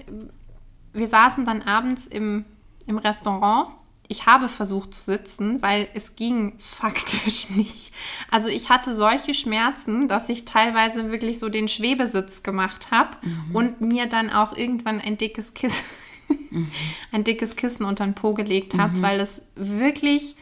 Wir 0.93 1.07
saßen 1.07 1.43
dann 1.43 1.61
abends 1.63 2.07
im, 2.07 2.45
im 2.85 2.97
Restaurant. 2.97 3.67
Ich 4.07 4.25
habe 4.25 4.47
versucht 4.47 4.93
zu 4.93 5.03
sitzen, 5.03 5.61
weil 5.61 5.89
es 5.95 6.15
ging 6.15 6.53
faktisch 6.59 7.49
nicht. 7.57 7.91
Also 8.31 8.47
ich 8.47 8.69
hatte 8.69 8.95
solche 8.95 9.33
Schmerzen, 9.33 10.07
dass 10.07 10.29
ich 10.29 10.45
teilweise 10.45 11.11
wirklich 11.11 11.39
so 11.39 11.49
den 11.49 11.67
Schwebesitz 11.67 12.41
gemacht 12.41 12.91
habe 12.91 13.17
und 13.51 13.81
mir 13.81 14.05
dann 14.05 14.29
auch 14.29 14.55
irgendwann 14.55 15.01
ein 15.01 15.17
dickes 15.17 15.53
Kissen, 15.53 15.83
ein 17.11 17.23
dickes 17.23 17.55
Kissen 17.55 17.85
unter 17.85 18.05
den 18.05 18.13
Po 18.15 18.33
gelegt 18.33 18.77
habe, 18.77 19.01
weil 19.01 19.19
es 19.19 19.47
wirklich 19.55 20.35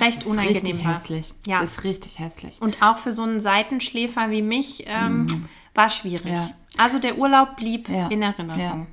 recht 0.00 0.16
Das 0.18 0.24
ist 0.24 0.26
unangenehm 0.26 0.84
war. 0.84 1.00
hässlich. 1.00 1.34
Ja. 1.46 1.60
Das 1.60 1.72
ist 1.72 1.84
richtig 1.84 2.18
hässlich. 2.18 2.60
Und 2.60 2.82
auch 2.82 2.98
für 2.98 3.12
so 3.12 3.22
einen 3.22 3.40
Seitenschläfer 3.40 4.30
wie 4.30 4.42
mich 4.42 4.84
ähm, 4.86 5.26
war 5.74 5.90
schwierig. 5.90 6.32
Ja. 6.32 6.50
Also 6.76 6.98
der 6.98 7.18
Urlaub 7.18 7.56
blieb 7.56 7.88
Ja. 7.88 8.08
in 8.08 8.22
Erinnerung. 8.22 8.86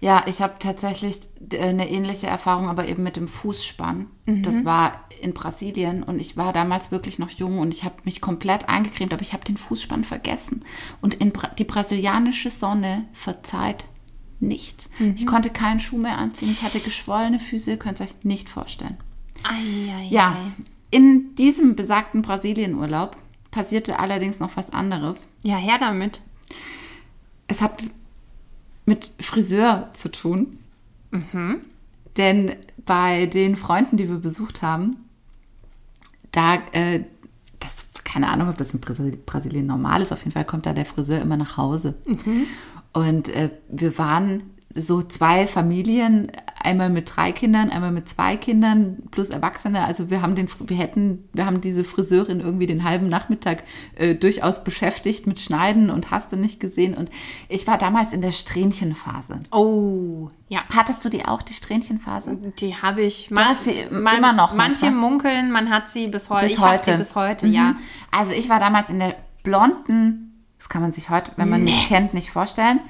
Ja, 0.00 0.24
ich 0.26 0.40
habe 0.40 0.54
tatsächlich 0.58 1.20
äh, 1.52 1.58
eine 1.60 1.88
ähnliche 1.90 2.26
Erfahrung, 2.26 2.68
aber 2.68 2.88
eben 2.88 3.02
mit 3.02 3.16
dem 3.16 3.28
Fußspann. 3.28 4.06
Das 4.26 4.64
war 4.64 5.04
in 5.20 5.32
Brasilien 5.34 6.02
und 6.02 6.20
ich 6.20 6.36
war 6.36 6.52
damals 6.52 6.90
wirklich 6.90 7.18
noch 7.18 7.30
jung 7.30 7.58
und 7.60 7.72
ich 7.72 7.84
habe 7.84 7.96
mich 8.04 8.20
komplett 8.20 8.68
eingecremt, 8.68 9.12
aber 9.12 9.22
ich 9.22 9.32
habe 9.32 9.44
den 9.44 9.56
Fußspann 9.56 10.04
vergessen. 10.04 10.64
Und 11.00 11.14
in 11.14 11.32
Bra 11.32 11.48
die 11.48 11.64
brasilianische 11.64 12.50
Sonne 12.50 13.04
verzeiht 13.12 13.84
nichts. 14.40 14.90
Ich 15.16 15.26
konnte 15.26 15.50
keinen 15.50 15.80
Schuh 15.80 15.98
mehr 15.98 16.18
anziehen, 16.18 16.50
ich 16.50 16.62
hatte 16.62 16.80
geschwollene 16.80 17.38
Füße, 17.40 17.70
ihr 17.70 17.76
könnt 17.76 18.00
es 18.00 18.06
euch 18.06 18.14
nicht 18.24 18.48
vorstellen. 18.48 18.96
Ei, 19.44 19.92
ei, 19.94 20.08
Ja, 20.10 20.32
ei. 20.32 20.52
in 20.90 21.34
diesem 21.36 21.74
besagten 21.76 22.22
Brasilienurlaub 22.22 23.16
passierte 23.50 23.98
allerdings 23.98 24.40
noch 24.40 24.56
was 24.56 24.70
anderes. 24.72 25.28
Ja, 25.42 25.56
her 25.56 25.78
damit. 25.80 26.20
Es 27.46 27.60
hat 27.62 27.82
mit 28.86 29.12
Friseur 29.20 29.90
zu 29.94 30.10
tun. 30.10 30.58
Denn 32.16 32.52
bei 32.84 33.26
den 33.26 33.56
Freunden, 33.56 33.96
die 33.96 34.08
wir 34.08 34.18
besucht 34.18 34.62
haben, 34.62 34.96
da, 36.32 36.56
äh, 36.72 37.04
das, 37.58 37.86
keine 38.04 38.28
Ahnung, 38.28 38.48
ob 38.50 38.58
das 38.58 38.74
in 38.74 38.80
Brasil- 38.80 39.16
Brasilien 39.24 39.66
normal 39.66 40.02
ist, 40.02 40.12
auf 40.12 40.20
jeden 40.20 40.32
Fall 40.32 40.44
kommt 40.44 40.66
da 40.66 40.72
der 40.74 40.84
Friseur 40.86 41.20
immer 41.22 41.36
nach 41.36 41.56
Hause. 41.56 41.94
Und 42.98 43.28
äh, 43.28 43.50
wir 43.68 43.96
waren 43.98 44.42
so 44.74 45.02
zwei 45.02 45.46
Familien, 45.46 46.30
einmal 46.60 46.90
mit 46.90 47.16
drei 47.16 47.32
Kindern, 47.32 47.70
einmal 47.70 47.90
mit 47.90 48.08
zwei 48.08 48.36
Kindern 48.36 48.98
plus 49.10 49.30
Erwachsene. 49.30 49.84
Also 49.84 50.10
wir 50.10 50.22
haben 50.22 50.34
den, 50.34 50.48
wir 50.66 50.76
hätten, 50.76 51.28
wir 51.32 51.46
haben 51.46 51.60
diese 51.60 51.84
Friseurin 51.84 52.40
irgendwie 52.40 52.66
den 52.66 52.84
halben 52.84 53.08
Nachmittag 53.08 53.62
äh, 53.96 54.14
durchaus 54.14 54.64
beschäftigt 54.64 55.26
mit 55.26 55.40
Schneiden 55.40 55.90
und 55.90 56.10
hast 56.10 56.32
du 56.32 56.36
nicht 56.36 56.60
gesehen. 56.60 56.94
Und 56.94 57.10
ich 57.48 57.66
war 57.66 57.78
damals 57.78 58.12
in 58.12 58.20
der 58.20 58.32
Strähnchenphase. 58.32 59.40
Oh, 59.52 60.30
ja. 60.48 60.60
Hattest 60.74 61.04
du 61.04 61.08
die 61.08 61.24
auch, 61.24 61.42
die 61.42 61.54
Strähnchenphase? 61.54 62.36
Die 62.58 62.74
habe 62.74 63.02
ich 63.02 63.30
hast 63.34 63.64
sie 63.64 63.80
immer 63.90 64.32
noch 64.32 64.54
Manche 64.54 64.86
manchmal. 64.86 65.10
munkeln, 65.10 65.50
man 65.50 65.70
hat 65.70 65.88
sie 65.88 66.08
bis 66.08 66.30
heute. 66.30 66.46
Bis 66.46 66.54
ich 66.54 66.60
heute. 66.60 66.84
sie 66.84 66.96
bis 66.96 67.14
heute, 67.14 67.46
ja. 67.46 67.72
Mhm. 67.72 67.76
Also 68.10 68.32
ich 68.34 68.48
war 68.48 68.60
damals 68.60 68.90
in 68.90 68.98
der 68.98 69.14
blonden, 69.42 70.27
das 70.58 70.68
kann 70.68 70.82
man 70.82 70.92
sich 70.92 71.08
heute, 71.10 71.32
wenn 71.36 71.48
man 71.48 71.64
mich 71.64 71.88
kennt, 71.88 72.14
nicht 72.14 72.30
vorstellen, 72.30 72.80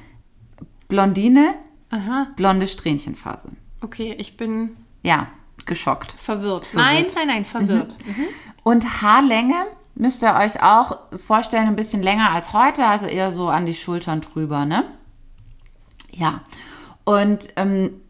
Blondine, 0.89 1.55
Aha. 1.91 2.29
blonde 2.37 2.67
Strähnchenphase. 2.67 3.51
Okay, 3.83 4.15
ich 4.19 4.37
bin 4.37 4.77
Ja, 5.03 5.29
geschockt. 5.67 6.13
verwirrt. 6.13 6.67
Verwirrt. 6.67 6.75
Nein, 6.75 7.07
nein, 7.15 7.27
nein, 7.27 7.45
verwirrt. 7.45 7.97
Mhm. 8.07 8.25
Und 8.63 9.03
Haarlänge 9.03 9.55
müsst 9.95 10.23
ihr 10.23 10.35
euch 10.35 10.63
auch 10.63 10.99
vorstellen, 11.19 11.67
ein 11.67 11.77
bisschen 11.77 12.03
länger 12.03 12.31
als 12.31 12.53
heute, 12.53 12.87
also 12.87 13.07
eher 13.07 13.33
so 13.33 13.49
an 13.49 13.67
die 13.67 13.75
Schultern 13.75 14.21
drüber, 14.21 14.65
ne? 14.65 14.85
Ja. 16.13 16.41
Und 17.05 17.49
ähm, 17.57 18.01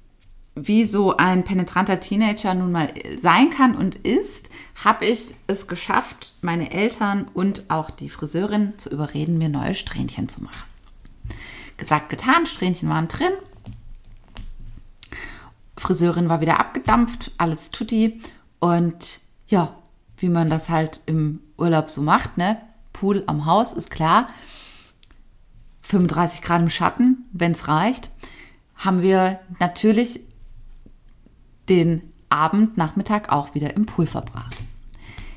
wie 0.66 0.84
so 0.84 1.16
ein 1.16 1.44
penetranter 1.44 2.00
Teenager 2.00 2.54
nun 2.54 2.72
mal 2.72 2.92
sein 3.20 3.50
kann 3.50 3.76
und 3.76 3.94
ist, 3.94 4.50
habe 4.84 5.06
ich 5.06 5.34
es 5.46 5.66
geschafft, 5.66 6.34
meine 6.42 6.70
Eltern 6.70 7.28
und 7.34 7.64
auch 7.68 7.90
die 7.90 8.08
Friseurin 8.08 8.74
zu 8.78 8.90
überreden, 8.90 9.38
mir 9.38 9.48
neue 9.48 9.74
Strähnchen 9.74 10.28
zu 10.28 10.42
machen. 10.42 10.62
Gesagt, 11.76 12.08
getan, 12.10 12.46
Strähnchen 12.46 12.88
waren 12.88 13.08
drin. 13.08 13.32
Friseurin 15.76 16.28
war 16.28 16.40
wieder 16.40 16.58
abgedampft, 16.58 17.30
alles 17.38 17.70
tutti. 17.70 18.20
Und 18.58 19.20
ja, 19.46 19.74
wie 20.16 20.28
man 20.28 20.50
das 20.50 20.68
halt 20.68 21.00
im 21.06 21.40
Urlaub 21.56 21.90
so 21.90 22.02
macht, 22.02 22.36
ne? 22.36 22.60
Pool 22.92 23.22
am 23.26 23.46
Haus, 23.46 23.72
ist 23.72 23.90
klar. 23.90 24.28
35 25.82 26.42
Grad 26.42 26.60
im 26.62 26.70
Schatten, 26.70 27.24
wenn 27.32 27.52
es 27.52 27.68
reicht, 27.68 28.10
haben 28.76 29.02
wir 29.02 29.40
natürlich 29.58 30.20
den 31.68 32.12
Abend, 32.28 32.76
Nachmittag 32.76 33.30
auch 33.30 33.54
wieder 33.54 33.74
im 33.74 33.86
Pool 33.86 34.06
verbracht. 34.06 34.56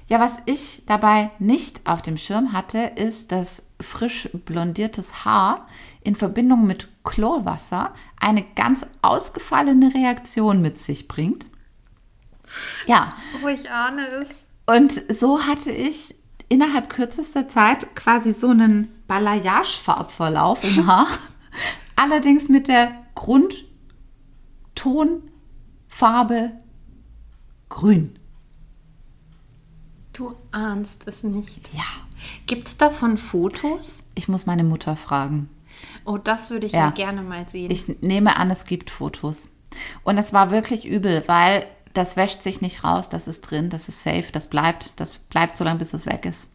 Ja, 0.08 0.20
was 0.20 0.34
ich 0.46 0.84
dabei 0.88 1.30
nicht 1.40 1.88
auf 1.88 2.02
dem 2.02 2.18
Schirm 2.18 2.52
hatte, 2.52 2.80
ist, 2.96 3.32
dass 3.32 3.64
frisch 3.80 4.30
blondiertes 4.46 5.24
Haar 5.24 5.68
in 6.04 6.16
Verbindung 6.18 6.68
mit 6.68 6.90
Chlorwasser 7.06 7.94
eine 8.20 8.44
ganz 8.56 8.86
ausgefallene 9.02 9.94
Reaktion 9.94 10.62
mit 10.62 10.80
sich 10.80 11.08
bringt. 11.08 11.46
Ja, 12.86 13.14
Oh, 13.44 13.48
ich 13.48 13.72
ahne 13.72 14.08
es. 14.08 14.46
und 14.66 14.92
so 14.92 15.44
hatte 15.46 15.72
ich 15.72 16.14
innerhalb 16.50 16.90
kürzester 16.90 17.48
Zeit 17.48 17.96
quasi 17.96 18.34
so 18.34 18.50
einen 18.50 18.90
Balayage-Farbverlauf 19.08 20.62
im 20.64 20.88
Haar. 20.88 21.08
Allerdings 21.96 22.50
mit 22.50 22.68
der 22.68 22.92
Grundtonfarbe 26.02 26.52
grün. 27.70 28.18
Du 30.14 30.34
ahnst 30.52 31.08
es 31.08 31.24
nicht. 31.24 31.72
Ja, 31.74 31.84
Gibt 32.48 32.68
es 32.68 32.78
davon 32.78 33.18
Fotos? 33.18 34.04
ich 34.16 34.28
muss 34.28 34.48
meine 34.48 34.64
Mutter 34.64 34.96
fragen. 34.96 35.48
Oh, 36.06 36.18
das 36.18 36.50
würde 36.50 36.66
ich 36.66 36.74
ja, 36.74 36.86
Ja. 36.86 36.90
gerne 36.92 37.22
mal 37.22 37.48
sehen. 37.48 37.70
Ich 37.70 38.02
nehme 38.02 38.36
an, 38.36 38.50
es 38.50 38.64
gibt 38.66 38.90
Fotos. 38.90 39.50
Und 40.04 40.18
es 40.18 40.34
war 40.34 40.50
wirklich 40.50 40.86
übel, 40.88 41.24
weil 41.28 41.66
das 41.94 42.16
wäscht 42.16 42.42
sich 42.42 42.62
nicht 42.62 42.84
raus, 42.84 43.10
das 43.10 43.28
ist 43.28 43.42
drin, 43.42 43.70
das 43.70 43.90
ist 43.90 44.04
safe, 44.04 44.32
das 44.32 44.48
bleibt, 44.48 45.00
das 45.00 45.18
bleibt 45.18 45.58
so 45.58 45.64
lange, 45.64 45.80
bis 45.80 45.94
es 45.94 46.06
weg 46.06 46.26
ist. 46.26 46.50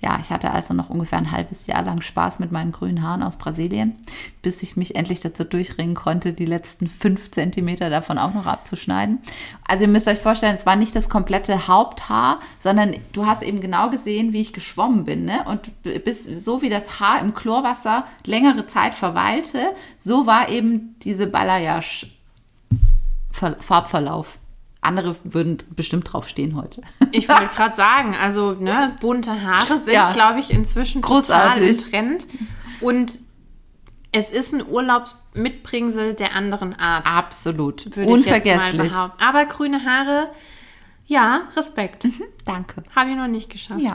Ja, 0.00 0.18
ich 0.20 0.30
hatte 0.30 0.50
also 0.50 0.74
noch 0.74 0.90
ungefähr 0.90 1.18
ein 1.18 1.32
halbes 1.32 1.66
Jahr 1.66 1.82
lang 1.82 2.00
Spaß 2.02 2.38
mit 2.38 2.52
meinen 2.52 2.72
grünen 2.72 3.02
Haaren 3.02 3.22
aus 3.22 3.36
Brasilien, 3.36 3.98
bis 4.42 4.62
ich 4.62 4.76
mich 4.76 4.94
endlich 4.94 5.20
dazu 5.20 5.44
durchringen 5.44 5.94
konnte, 5.94 6.32
die 6.32 6.44
letzten 6.44 6.88
fünf 6.88 7.30
Zentimeter 7.30 7.90
davon 7.90 8.18
auch 8.18 8.34
noch 8.34 8.46
abzuschneiden. 8.46 9.18
Also 9.66 9.84
ihr 9.84 9.88
müsst 9.88 10.08
euch 10.08 10.18
vorstellen, 10.18 10.56
es 10.56 10.66
war 10.66 10.76
nicht 10.76 10.94
das 10.94 11.08
komplette 11.08 11.66
Haupthaar, 11.66 12.40
sondern 12.58 12.94
du 13.12 13.26
hast 13.26 13.42
eben 13.42 13.60
genau 13.60 13.90
gesehen, 13.90 14.32
wie 14.32 14.40
ich 14.40 14.52
geschwommen 14.52 15.04
bin. 15.04 15.24
Ne? 15.24 15.44
Und 15.46 15.70
bis 16.04 16.24
so 16.24 16.62
wie 16.62 16.70
das 16.70 17.00
Haar 17.00 17.20
im 17.20 17.34
Chlorwasser 17.34 18.04
längere 18.24 18.66
Zeit 18.66 18.94
verweilte, 18.94 19.70
so 19.98 20.26
war 20.26 20.48
eben 20.48 20.96
diese 21.02 21.26
Balayage 21.26 22.08
Ver- 23.32 23.56
Farbverlauf. 23.60 24.38
Andere 24.86 25.16
würden 25.24 25.58
bestimmt 25.74 26.12
drauf 26.12 26.28
stehen 26.28 26.56
heute. 26.56 26.80
Ich 27.12 27.28
wollte 27.28 27.48
gerade 27.54 27.74
sagen, 27.76 28.14
also 28.14 28.52
ne, 28.52 28.96
bunte 29.00 29.42
Haare 29.42 29.78
sind, 29.78 29.92
Ja. 29.92 30.12
glaube 30.12 30.40
ich, 30.40 30.50
inzwischen 30.50 31.02
total 31.02 31.20
Großartig. 31.22 31.68
im 31.84 31.90
Trend. 31.90 32.26
Und 32.80 33.18
es 34.12 34.30
ist 34.30 34.54
ein 34.54 34.66
Urlaubsmitbringsel 34.66 36.14
der 36.14 36.34
anderen 36.34 36.74
Art. 36.78 37.06
Absolut. 37.06 37.84
würde 37.96 38.18
ich 38.18 38.26
jetzt 38.26 38.28
mal 38.28 38.34
Unvergesslich. 38.34 38.92
behaupten. 38.92 39.22
Aber 39.22 39.44
grüne 39.44 39.84
Haare, 39.84 40.30
ja, 41.06 41.42
Respekt. 41.56 42.08
Danke. 42.44 42.82
Habe 42.94 43.10
ich 43.10 43.16
noch 43.16 43.28
nicht 43.28 43.50
geschafft. 43.50 43.80
Ja. 43.80 43.94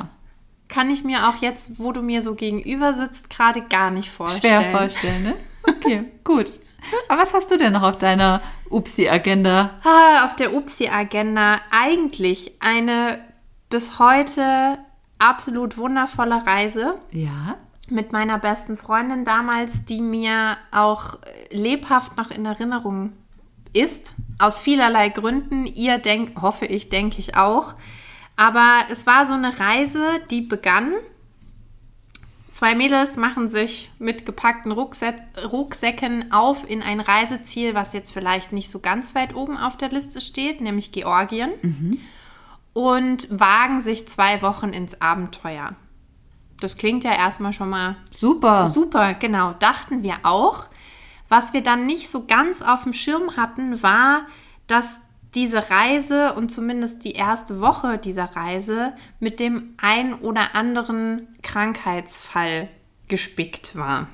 Kann 0.68 0.90
ich 0.90 1.04
mir 1.04 1.28
auch 1.28 1.36
jetzt, 1.42 1.80
wo 1.80 1.92
du 1.92 2.02
mir 2.02 2.22
so 2.22 2.36
gegenüber 2.36 2.94
sitzt, 2.94 3.30
gerade 3.30 3.62
gar 3.62 3.92
nicht 3.92 4.10
vorstellen. 4.10 4.62
Schwer 4.62 4.72
vorstellen, 4.72 5.24
ne? 5.24 5.34
Okay, 5.68 6.04
gut. 6.24 6.52
Aber 7.08 7.22
was 7.22 7.34
hast 7.34 7.52
du 7.52 7.58
denn 7.58 7.74
noch 7.74 7.84
auf 7.84 7.98
deiner 7.98 8.42
Upsi-Agenda? 8.70 9.72
Ah, 9.84 10.26
auf 10.26 10.36
der 10.36 10.54
Upsi-Agenda 10.54 11.58
eigentlich 11.72 12.54
eine 12.62 13.20
bis 13.70 14.00
heute 14.00 14.78
absolut 15.20 15.78
wundervolle 15.78 16.46
Reise 16.46 16.96
Ja. 17.12 17.56
mit 17.90 18.12
meiner 18.12 18.38
besten 18.40 18.76
Freundin 18.78 19.24
damals, 19.26 19.86
die 19.86 20.02
mir 20.02 20.58
auch 20.72 21.18
lebhaft 21.52 22.18
noch 22.18 22.32
in 22.32 22.46
Erinnerung 22.46 23.14
ist. 23.74 24.14
Aus 24.40 24.58
vielerlei 24.60 25.10
Gründen. 25.10 25.66
Ihr 25.68 25.98
denkt, 26.00 26.42
hoffe 26.42 26.66
ich, 26.66 26.90
denke 26.90 27.20
ich 27.20 27.38
auch. 27.38 27.76
Aber 28.36 28.80
es 28.90 29.06
war 29.06 29.26
so 29.26 29.34
eine 29.36 29.60
Reise, 29.60 30.04
die 30.32 30.42
begann. 30.42 30.94
Zwei 32.52 32.76
Mädels 32.76 33.16
machen 33.16 33.50
sich 33.50 33.92
mit 33.98 34.26
gepackten 34.26 34.74
Rucksäck 34.74 35.16
Rucksäcken 35.52 36.34
auf 36.34 36.70
in 36.70 36.82
ein 36.82 37.00
Reiseziel, 37.00 37.74
was 37.74 37.94
jetzt 37.94 38.12
vielleicht 38.12 38.52
nicht 38.52 38.70
so 38.70 38.80
ganz 38.80 39.16
weit 39.16 39.36
oben 39.36 39.58
auf 39.58 39.78
der 39.78 39.90
Liste 39.90 40.20
steht, 40.20 40.60
nämlich 40.60 40.92
Georgien. 40.92 41.52
Und 42.74 43.28
wagen 43.32 43.82
sich 43.82 44.08
zwei 44.08 44.42
Wochen 44.42 44.70
ins 44.70 45.00
Abenteuer. 45.02 45.76
Das 46.60 46.78
klingt 46.78 47.04
ja 47.04 47.14
erstmal 47.14 47.54
schon 47.54 47.70
mal 47.70 47.96
Super. 48.12 48.68
Super, 48.68 49.14
genau, 49.14 49.54
dachten 49.60 50.04
wir 50.04 50.18
auch. 50.24 50.68
Was 51.30 51.54
wir 51.54 51.64
dann 51.64 51.86
nicht 51.86 52.10
so 52.12 52.26
ganz 52.26 52.62
auf 52.62 52.84
dem 52.84 52.94
Schirm 52.94 53.38
hatten, 53.38 53.82
war, 53.82 54.24
dass 54.68 54.98
diese 55.36 55.70
Reise 55.70 56.34
und 56.34 56.50
zumindest 56.50 57.04
die 57.04 57.14
erste 57.14 57.62
Woche 57.62 57.98
dieser 57.98 58.36
Reise 58.36 58.94
mit 59.20 59.40
dem 59.40 59.76
ein 59.82 60.14
oder 60.16 60.56
anderen 60.56 61.28
Krankheitsfall 61.42 62.68
gespickt 63.08 63.76
war. 63.76 64.08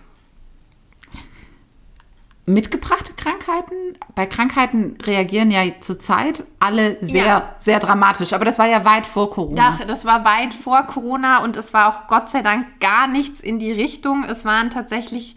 Mitgebrachte 2.50 3.12
Krankheiten? 3.18 3.98
Bei 4.16 4.26
Krankheiten 4.26 4.98
reagieren 5.04 5.52
ja 5.52 5.64
zurzeit 5.82 6.46
alle 6.60 6.98
sehr, 7.02 7.26
Ja. 7.26 7.56
sehr 7.58 7.80
dramatisch. 7.80 8.32
Aber 8.32 8.46
das 8.46 8.58
war 8.58 8.68
ja 8.68 8.86
weit 8.86 9.06
vor 9.06 9.30
Corona. 9.32 9.74
Ach, 9.74 9.86
das 9.86 10.06
war 10.06 10.24
weit 10.24 10.54
vor 10.54 10.84
Corona 10.84 11.44
und 11.44 11.58
es 11.58 11.74
war 11.74 11.90
auch 11.90 12.08
Gott 12.08 12.30
sei 12.30 12.42
Dank 12.44 12.80
gar 12.80 13.08
nichts 13.08 13.42
in 13.42 13.60
die 13.60 13.74
Richtung. 13.74 14.24
Es 14.24 14.46
waren 14.46 14.70
tatsächlich 14.70 15.36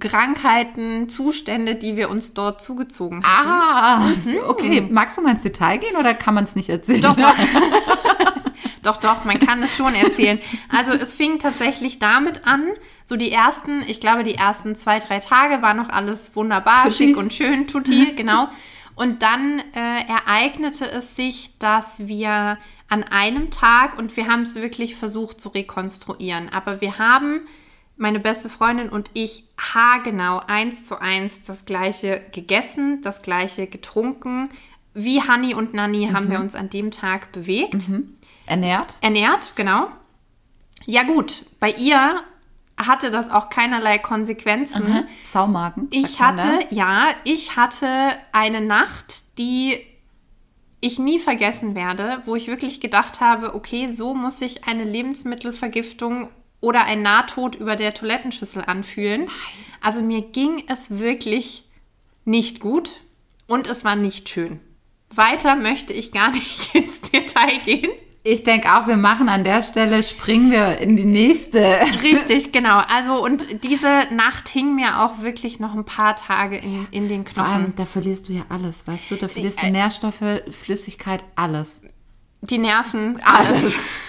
Krankheiten, 0.00 1.08
Zustände, 1.08 1.76
die 1.76 1.96
wir 1.96 2.10
uns 2.10 2.34
dort 2.34 2.60
zugezogen 2.60 3.22
haben. 3.24 3.48
Ah, 3.48 4.48
okay. 4.48 4.80
Magst 4.90 5.16
du 5.16 5.22
mal 5.22 5.32
ins 5.32 5.42
Detail 5.42 5.78
gehen 5.78 5.96
oder 5.96 6.14
kann 6.14 6.34
man 6.34 6.44
es 6.44 6.56
nicht 6.56 6.68
erzählen? 6.68 7.00
Doch, 7.00 7.16
doch. 7.16 7.34
doch, 8.82 8.96
doch, 8.96 9.24
man 9.24 9.38
kann 9.38 9.62
es 9.62 9.76
schon 9.76 9.94
erzählen. 9.94 10.40
Also 10.68 10.92
es 10.92 11.12
fing 11.12 11.38
tatsächlich 11.38 12.00
damit 12.00 12.44
an, 12.44 12.70
so 13.04 13.16
die 13.16 13.30
ersten, 13.30 13.82
ich 13.86 14.00
glaube, 14.00 14.24
die 14.24 14.34
ersten 14.34 14.74
zwei, 14.74 14.98
drei 14.98 15.20
Tage 15.20 15.62
war 15.62 15.74
noch 15.74 15.90
alles 15.90 16.34
wunderbar, 16.34 16.84
Tutti. 16.84 16.94
schick 16.94 17.16
und 17.16 17.32
schön, 17.32 17.68
tutti, 17.68 18.14
genau. 18.16 18.48
Und 18.96 19.22
dann 19.22 19.60
äh, 19.76 20.00
ereignete 20.08 20.90
es 20.90 21.14
sich, 21.14 21.52
dass 21.60 22.08
wir 22.08 22.58
an 22.88 23.04
einem 23.04 23.52
Tag, 23.52 23.96
und 23.96 24.16
wir 24.16 24.26
haben 24.26 24.42
es 24.42 24.56
wirklich 24.56 24.96
versucht 24.96 25.40
zu 25.40 25.50
rekonstruieren, 25.50 26.48
aber 26.48 26.80
wir 26.80 26.98
haben, 26.98 27.42
meine 27.98 28.20
beste 28.20 28.48
Freundin 28.48 28.88
und 28.88 29.10
ich, 29.14 29.44
haargenau 29.58 30.40
eins 30.46 30.84
zu 30.84 31.00
eins 31.00 31.42
das 31.42 31.64
gleiche 31.64 32.22
gegessen, 32.32 33.02
das 33.02 33.22
gleiche 33.22 33.66
getrunken. 33.66 34.50
Wie 34.94 35.20
Hanni 35.22 35.54
und 35.54 35.74
Nanni 35.74 36.08
haben 36.12 36.30
wir 36.30 36.40
uns 36.40 36.54
an 36.54 36.70
dem 36.70 36.90
Tag 36.90 37.32
bewegt. 37.32 37.84
Ernährt? 38.46 38.94
Ernährt, 39.00 39.52
genau. 39.56 39.88
Ja 40.86 41.02
gut, 41.02 41.44
bei 41.60 41.70
ihr 41.72 42.22
hatte 42.76 43.10
das 43.10 43.30
auch 43.30 43.50
keinerlei 43.50 43.98
Konsequenzen. 43.98 45.06
Saumagen? 45.30 45.88
Ich 45.90 46.12
sagt 46.12 46.36
man 46.36 46.40
hatte, 46.40 46.74
ja, 46.74 47.08
ich 47.24 47.56
hatte 47.56 47.88
eine 48.32 48.60
Nacht, 48.60 49.38
die 49.38 49.78
ich 50.80 50.98
nie 50.98 51.18
vergessen 51.18 51.74
werde, 51.74 52.22
wo 52.24 52.36
ich 52.36 52.46
wirklich 52.46 52.80
gedacht 52.80 53.20
habe, 53.20 53.54
okay, 53.54 53.92
so 53.92 54.14
muss 54.14 54.38
sich 54.38 54.64
eine 54.64 54.84
Lebensmittelvergiftung 54.84 56.28
oder 56.60 56.84
ein 56.84 57.02
Nahtod 57.02 57.54
über 57.56 57.76
der 57.76 57.94
Toilettenschüssel 57.94 58.64
anfühlen. 58.66 59.28
Also 59.80 60.02
mir 60.02 60.22
ging 60.22 60.64
es 60.68 60.98
wirklich 60.98 61.64
nicht 62.24 62.60
gut 62.60 63.00
und 63.46 63.66
es 63.66 63.84
war 63.84 63.96
nicht 63.96 64.28
schön. 64.28 64.60
Weiter 65.10 65.56
möchte 65.56 65.92
ich 65.92 66.12
gar 66.12 66.30
nicht 66.30 66.74
ins 66.74 67.00
Detail 67.00 67.58
gehen. 67.64 67.90
Ich 68.24 68.42
denke 68.44 68.76
auch, 68.76 68.86
wir 68.88 68.96
machen 68.98 69.28
an 69.30 69.42
der 69.44 69.62
Stelle, 69.62 70.02
springen 70.02 70.50
wir 70.50 70.78
in 70.78 70.96
die 70.98 71.04
nächste. 71.06 71.62
Richtig, 72.02 72.52
genau. 72.52 72.82
Also 72.94 73.24
und 73.24 73.64
diese 73.64 74.06
Nacht 74.12 74.48
hing 74.48 74.74
mir 74.74 75.00
auch 75.02 75.22
wirklich 75.22 75.60
noch 75.60 75.72
ein 75.74 75.84
paar 75.86 76.14
Tage 76.16 76.58
in, 76.58 76.86
in 76.90 77.08
den 77.08 77.24
Vor 77.24 77.44
Knochen. 77.44 77.52
allem, 77.54 77.74
da 77.76 77.86
verlierst 77.86 78.28
du 78.28 78.34
ja 78.34 78.42
alles, 78.50 78.86
weißt 78.86 79.10
du? 79.12 79.16
Da 79.16 79.28
verlierst 79.28 79.62
du 79.62 79.66
Äh, 79.66 79.70
Nährstoffe, 79.70 80.42
Flüssigkeit, 80.50 81.24
alles. 81.36 81.80
Die 82.42 82.58
Nerven, 82.58 83.18
alles. 83.24 83.76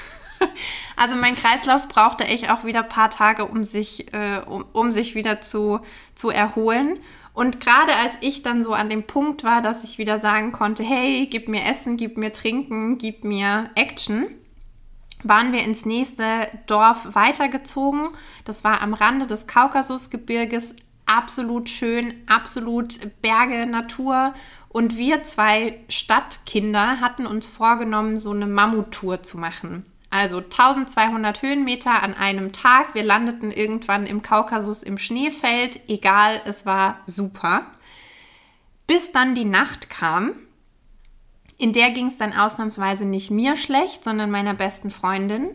Also 0.95 1.15
mein 1.15 1.36
Kreislauf 1.36 1.88
brauchte 1.88 2.25
echt 2.25 2.52
auch 2.52 2.65
wieder 2.65 2.84
ein 2.84 2.89
paar 2.89 3.10
Tage, 3.10 3.45
um 3.45 3.63
sich, 3.63 4.13
äh, 4.13 4.41
um, 4.45 4.65
um 4.73 4.91
sich 4.91 5.15
wieder 5.15 5.39
zu, 5.39 5.80
zu 6.13 6.30
erholen. 6.30 6.99
Und 7.34 7.62
gerade 7.62 7.95
als 7.95 8.17
ich 8.19 8.43
dann 8.43 8.63
so 8.63 8.73
an 8.73 8.89
dem 8.89 9.04
Punkt 9.04 9.45
war, 9.45 9.62
dass 9.62 9.86
ich 9.86 9.97
wieder 9.97 10.19
sagen 10.19 10.52
konnte, 10.52 10.84
hey, 10.84 11.25
gib 11.32 11.47
mir 11.47 11.63
Essen, 11.63 11.95
gib 11.95 12.17
mir 12.17 12.34
Trinken, 12.34 12.97
gib 12.97 13.23
mir 13.23 13.69
Action, 13.75 14.28
waren 15.23 15.54
wir 15.54 15.63
ins 15.63 15.86
nächste 15.86 16.49
Dorf 16.67 17.15
weitergezogen. 17.15 18.10
Das 18.43 18.65
war 18.65 18.82
am 18.82 18.93
Rande 18.93 19.25
des 19.25 19.47
Kaukasusgebirges. 19.47 20.75
Absolut 21.06 21.69
schön, 21.69 22.13
absolut 22.28 22.99
Berge, 23.21 23.65
Natur. 23.65 24.34
Und 24.67 24.97
wir 24.97 25.23
zwei 25.23 25.80
Stadtkinder 25.88 26.99
hatten 26.99 27.25
uns 27.25 27.47
vorgenommen, 27.47 28.17
so 28.17 28.32
eine 28.32 28.47
Mammuttour 28.47 29.23
zu 29.23 29.38
machen. 29.38 29.86
Also 30.10 30.38
1200 30.38 31.41
Höhenmeter 31.41 32.02
an 32.02 32.13
einem 32.15 32.52
Tag. 32.52 32.95
Wir 32.95 33.04
landeten 33.04 33.52
irgendwann 33.52 34.08
im 34.08 34.22
Kaukasus 34.22 34.82
im 34.82 34.98
Schneefeld. 34.98 35.88
Egal, 35.88 36.41
es 36.45 36.65
war 36.65 37.02
super. 37.06 37.67
Bis 38.88 39.12
dann 39.12 39.36
die 39.36 39.45
Nacht 39.45 39.89
kam. 39.89 40.32
In 41.60 41.74
der 41.74 41.91
ging 41.91 42.08
es 42.08 42.17
dann 42.17 42.34
ausnahmsweise 42.34 43.06
nicht 43.06 43.30
mir 43.30 43.56
schlecht, 43.56 44.04
sondern 44.04 44.32
meiner 44.32 44.54
besten 44.54 44.89
Freundin. 44.89 45.50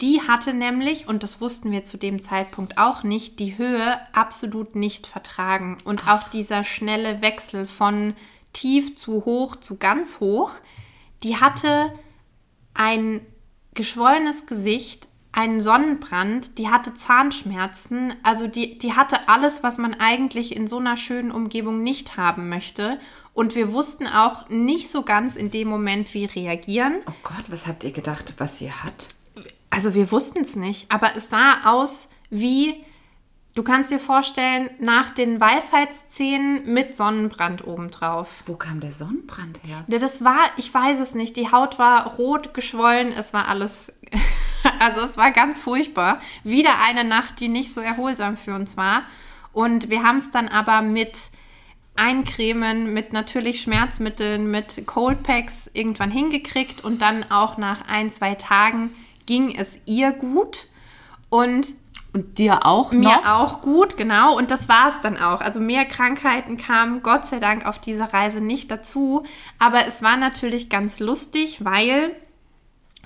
Die 0.00 0.22
hatte 0.22 0.54
nämlich, 0.54 1.06
und 1.06 1.22
das 1.22 1.40
wussten 1.40 1.70
wir 1.70 1.84
zu 1.84 1.96
dem 1.96 2.20
Zeitpunkt 2.20 2.78
auch 2.78 3.04
nicht, 3.04 3.38
die 3.38 3.58
Höhe 3.58 4.00
absolut 4.12 4.74
nicht 4.74 5.06
vertragen. 5.06 5.78
Und 5.84 6.08
auch 6.08 6.28
dieser 6.28 6.64
schnelle 6.64 7.22
Wechsel 7.22 7.66
von 7.66 8.16
tief 8.52 8.96
zu 8.96 9.24
hoch 9.24 9.56
zu 9.56 9.78
ganz 9.78 10.18
hoch, 10.18 10.52
die 11.22 11.36
hatte 11.36 11.92
ein 12.72 13.20
geschwollenes 13.74 14.46
Gesicht, 14.46 15.08
einen 15.32 15.60
Sonnenbrand, 15.60 16.58
die 16.58 16.68
hatte 16.68 16.94
Zahnschmerzen, 16.94 18.14
also 18.22 18.46
die, 18.46 18.78
die 18.78 18.92
hatte 18.92 19.28
alles, 19.28 19.62
was 19.62 19.78
man 19.78 19.94
eigentlich 19.94 20.54
in 20.54 20.68
so 20.68 20.78
einer 20.78 20.96
schönen 20.96 21.32
Umgebung 21.32 21.82
nicht 21.82 22.16
haben 22.16 22.48
möchte. 22.48 23.00
Und 23.32 23.56
wir 23.56 23.72
wussten 23.72 24.06
auch 24.06 24.48
nicht 24.48 24.88
so 24.88 25.02
ganz 25.02 25.34
in 25.34 25.50
dem 25.50 25.66
Moment, 25.66 26.14
wie 26.14 26.24
reagieren. 26.24 27.00
Oh 27.08 27.14
Gott, 27.24 27.44
was 27.48 27.66
habt 27.66 27.82
ihr 27.82 27.90
gedacht, 27.90 28.34
was 28.38 28.58
sie 28.58 28.70
hat? 28.70 29.08
Also 29.70 29.94
wir 29.96 30.12
wussten 30.12 30.42
es 30.42 30.54
nicht, 30.54 30.88
aber 30.92 31.16
es 31.16 31.30
sah 31.30 31.64
aus 31.64 32.10
wie, 32.30 32.84
du 33.54 33.62
kannst 33.62 33.90
dir 33.90 33.98
vorstellen, 33.98 34.70
nach 34.78 35.10
den 35.10 35.40
Weisheitszähnen 35.40 36.72
mit 36.72 36.96
Sonnenbrand 36.96 37.66
obendrauf. 37.66 38.42
Wo 38.46 38.56
kam 38.56 38.80
der 38.80 38.92
Sonnenbrand 38.92 39.60
her? 39.64 39.84
Das 39.88 40.24
war, 40.24 40.44
ich 40.56 40.72
weiß 40.72 40.98
es 41.00 41.14
nicht. 41.14 41.36
Die 41.36 41.50
Haut 41.50 41.78
war 41.78 42.06
rot 42.14 42.54
geschwollen, 42.54 43.12
es 43.12 43.32
war 43.32 43.48
alles, 43.48 43.92
also 44.80 45.00
es 45.00 45.16
war 45.16 45.30
ganz 45.30 45.62
furchtbar. 45.62 46.20
Wieder 46.42 46.80
eine 46.86 47.04
Nacht, 47.04 47.40
die 47.40 47.48
nicht 47.48 47.72
so 47.72 47.80
erholsam 47.80 48.36
für 48.36 48.54
uns 48.54 48.76
war. 48.76 49.02
Und 49.52 49.88
wir 49.88 50.02
haben 50.02 50.18
es 50.18 50.30
dann 50.30 50.48
aber 50.48 50.82
mit 50.82 51.30
Eincremen, 51.96 52.92
mit 52.92 53.12
natürlich 53.12 53.60
Schmerzmitteln, 53.60 54.50
mit 54.50 54.84
Cold 54.86 55.22
Packs 55.22 55.70
irgendwann 55.72 56.10
hingekriegt 56.10 56.82
und 56.82 57.02
dann 57.02 57.30
auch 57.30 57.56
nach 57.56 57.86
ein, 57.86 58.10
zwei 58.10 58.34
Tagen 58.34 58.92
ging 59.26 59.56
es 59.56 59.76
ihr 59.86 60.10
gut. 60.10 60.66
Und 61.30 61.68
Und 62.14 62.38
dir 62.38 62.64
auch 62.64 62.92
Mir 62.92 63.08
noch? 63.08 63.26
auch 63.26 63.60
gut, 63.60 63.96
genau. 63.96 64.36
Und 64.38 64.52
das 64.52 64.68
war 64.68 64.88
es 64.88 65.00
dann 65.02 65.18
auch. 65.18 65.40
Also 65.40 65.58
mehr 65.58 65.84
Krankheiten 65.84 66.56
kamen 66.56 67.02
Gott 67.02 67.26
sei 67.26 67.40
Dank 67.40 67.66
auf 67.66 67.80
dieser 67.80 68.14
Reise 68.14 68.40
nicht 68.40 68.70
dazu. 68.70 69.24
Aber 69.58 69.86
es 69.86 70.00
war 70.02 70.16
natürlich 70.16 70.70
ganz 70.70 71.00
lustig, 71.00 71.64
weil 71.64 72.14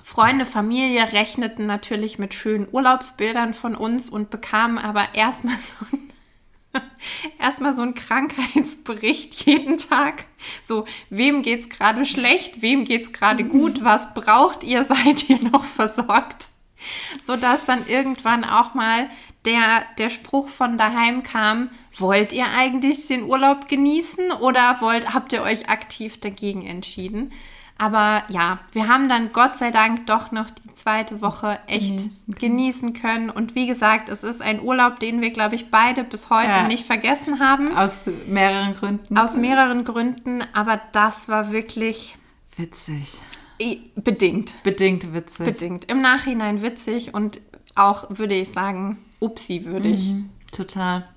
Freunde, 0.02 0.44
Familie 0.44 1.10
rechneten 1.12 1.64
natürlich 1.64 2.18
mit 2.18 2.34
schönen 2.34 2.68
Urlaubsbildern 2.70 3.54
von 3.54 3.74
uns 3.74 4.10
und 4.10 4.28
bekamen 4.28 4.76
aber 4.76 5.14
erstmal 5.14 5.56
so 5.56 5.86
ein 5.90 6.08
erstmal 7.40 7.74
so 7.74 7.82
einen 7.82 7.94
Krankheitsbericht 7.94 9.46
jeden 9.46 9.78
Tag. 9.78 10.26
So, 10.62 10.84
wem 11.10 11.42
geht's 11.42 11.68
gerade 11.68 12.04
schlecht, 12.04 12.62
wem 12.62 12.84
geht's 12.84 13.12
gerade 13.12 13.44
gut, 13.44 13.84
was 13.84 14.14
braucht 14.14 14.64
ihr, 14.64 14.84
seid 14.84 15.28
ihr 15.30 15.42
noch 15.50 15.64
versorgt? 15.64 16.47
Sodass 17.20 17.64
dann 17.64 17.86
irgendwann 17.86 18.44
auch 18.44 18.74
mal 18.74 19.08
der, 19.44 19.82
der 19.98 20.10
Spruch 20.10 20.48
von 20.48 20.78
daheim 20.78 21.22
kam, 21.22 21.70
wollt 21.96 22.32
ihr 22.32 22.46
eigentlich 22.56 23.06
den 23.06 23.24
Urlaub 23.24 23.68
genießen 23.68 24.32
oder 24.32 24.76
wollt, 24.80 25.12
habt 25.14 25.32
ihr 25.32 25.42
euch 25.42 25.68
aktiv 25.68 26.20
dagegen 26.20 26.62
entschieden? 26.66 27.32
Aber 27.80 28.24
ja, 28.28 28.58
wir 28.72 28.88
haben 28.88 29.08
dann 29.08 29.32
Gott 29.32 29.56
sei 29.56 29.70
Dank 29.70 30.06
doch 30.06 30.32
noch 30.32 30.50
die 30.50 30.74
zweite 30.74 31.20
Woche 31.22 31.60
echt 31.68 31.90
genießen, 31.90 32.34
genießen 32.38 32.92
können. 32.92 33.30
Und 33.30 33.54
wie 33.54 33.68
gesagt, 33.68 34.08
es 34.08 34.24
ist 34.24 34.42
ein 34.42 34.60
Urlaub, 34.60 34.98
den 34.98 35.20
wir, 35.20 35.30
glaube 35.30 35.54
ich, 35.54 35.70
beide 35.70 36.02
bis 36.02 36.28
heute 36.28 36.50
Ja. 36.50 36.66
nicht 36.66 36.84
vergessen 36.84 37.38
haben. 37.38 37.76
Aus 37.76 37.92
mehreren 38.26 38.74
Gründen. 38.76 39.16
Aus 39.16 39.36
mehreren 39.36 39.84
Gründen, 39.84 40.42
aber 40.52 40.80
das 40.90 41.28
war 41.28 41.52
wirklich 41.52 42.16
Witzig. 42.56 43.20
Bedingt. 43.96 44.62
Bedingt 44.62 45.12
witzig. 45.12 45.46
Bedingt. 45.46 45.90
Im 45.90 46.00
Nachhinein 46.00 46.62
witzig 46.62 47.14
und 47.14 47.40
auch, 47.74 48.06
würde 48.10 48.34
ich 48.34 48.52
sagen, 48.52 48.98
upsi 49.20 49.64
würdig. 49.64 50.12
Total. 50.52 51.08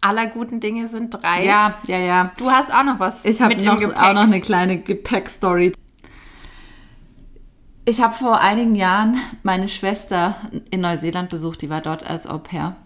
Aller 0.00 0.26
guten 0.28 0.60
Dinge 0.60 0.86
sind 0.88 1.10
drei. 1.10 1.44
Ja, 1.44 1.78
ja, 1.86 1.98
ja. 1.98 2.32
Du 2.38 2.50
hast 2.50 2.72
auch 2.72 2.84
noch 2.84 3.00
was 3.00 3.24
Ich 3.24 3.40
habe 3.40 3.54
mit 3.54 3.64
noch, 3.64 3.74
im 3.74 3.88
Gepäck. 3.88 4.02
auch 4.02 4.12
noch 4.14 4.22
eine 4.22 4.40
kleine 4.40 4.78
Gepäckstory. 4.78 5.72
Ich 7.84 8.00
habe 8.02 8.14
vor 8.14 8.40
einigen 8.40 8.74
Jahren 8.74 9.16
meine 9.42 9.68
Schwester 9.68 10.36
in 10.70 10.82
Neuseeland 10.82 11.30
besucht, 11.30 11.62
die 11.62 11.70
war 11.70 11.80
dort 11.80 12.04
als 12.04 12.26
Au 12.26 12.38
pair. 12.38 12.76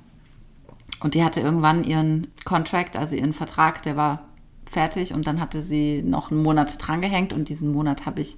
Und 1.01 1.15
die 1.15 1.25
hatte 1.25 1.41
irgendwann 1.41 1.83
ihren 1.83 2.29
Contract, 2.45 2.97
also 2.97 3.17
ihren 3.17 3.33
Vertrag, 3.33 3.83
der 3.83 3.97
war 3.97 4.29
fertig 4.71 5.13
und 5.13 5.27
dann 5.27 5.41
hatte 5.41 5.61
sie 5.61 6.03
noch 6.03 6.31
einen 6.31 6.43
Monat 6.43 6.77
drangehängt 6.79 7.33
und 7.33 7.49
diesen 7.49 7.73
Monat 7.73 8.07
habe 8.07 8.21
ich 8.21 8.37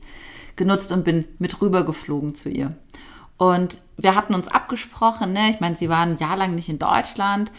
genutzt 0.57 0.93
und 0.93 1.05
bin 1.05 1.25
mit 1.39 1.61
rüber 1.61 1.85
geflogen 1.85 2.35
zu 2.35 2.49
ihr. 2.49 2.75
Und 3.37 3.79
wir 3.97 4.15
hatten 4.15 4.35
uns 4.35 4.49
abgesprochen, 4.49 5.33
ne? 5.33 5.51
ich 5.51 5.61
meine, 5.61 5.77
sie 5.77 5.89
war 5.89 6.01
ein 6.01 6.19
Jahr 6.19 6.37
lang 6.37 6.55
nicht 6.55 6.69
in 6.69 6.79
Deutschland, 6.79 7.51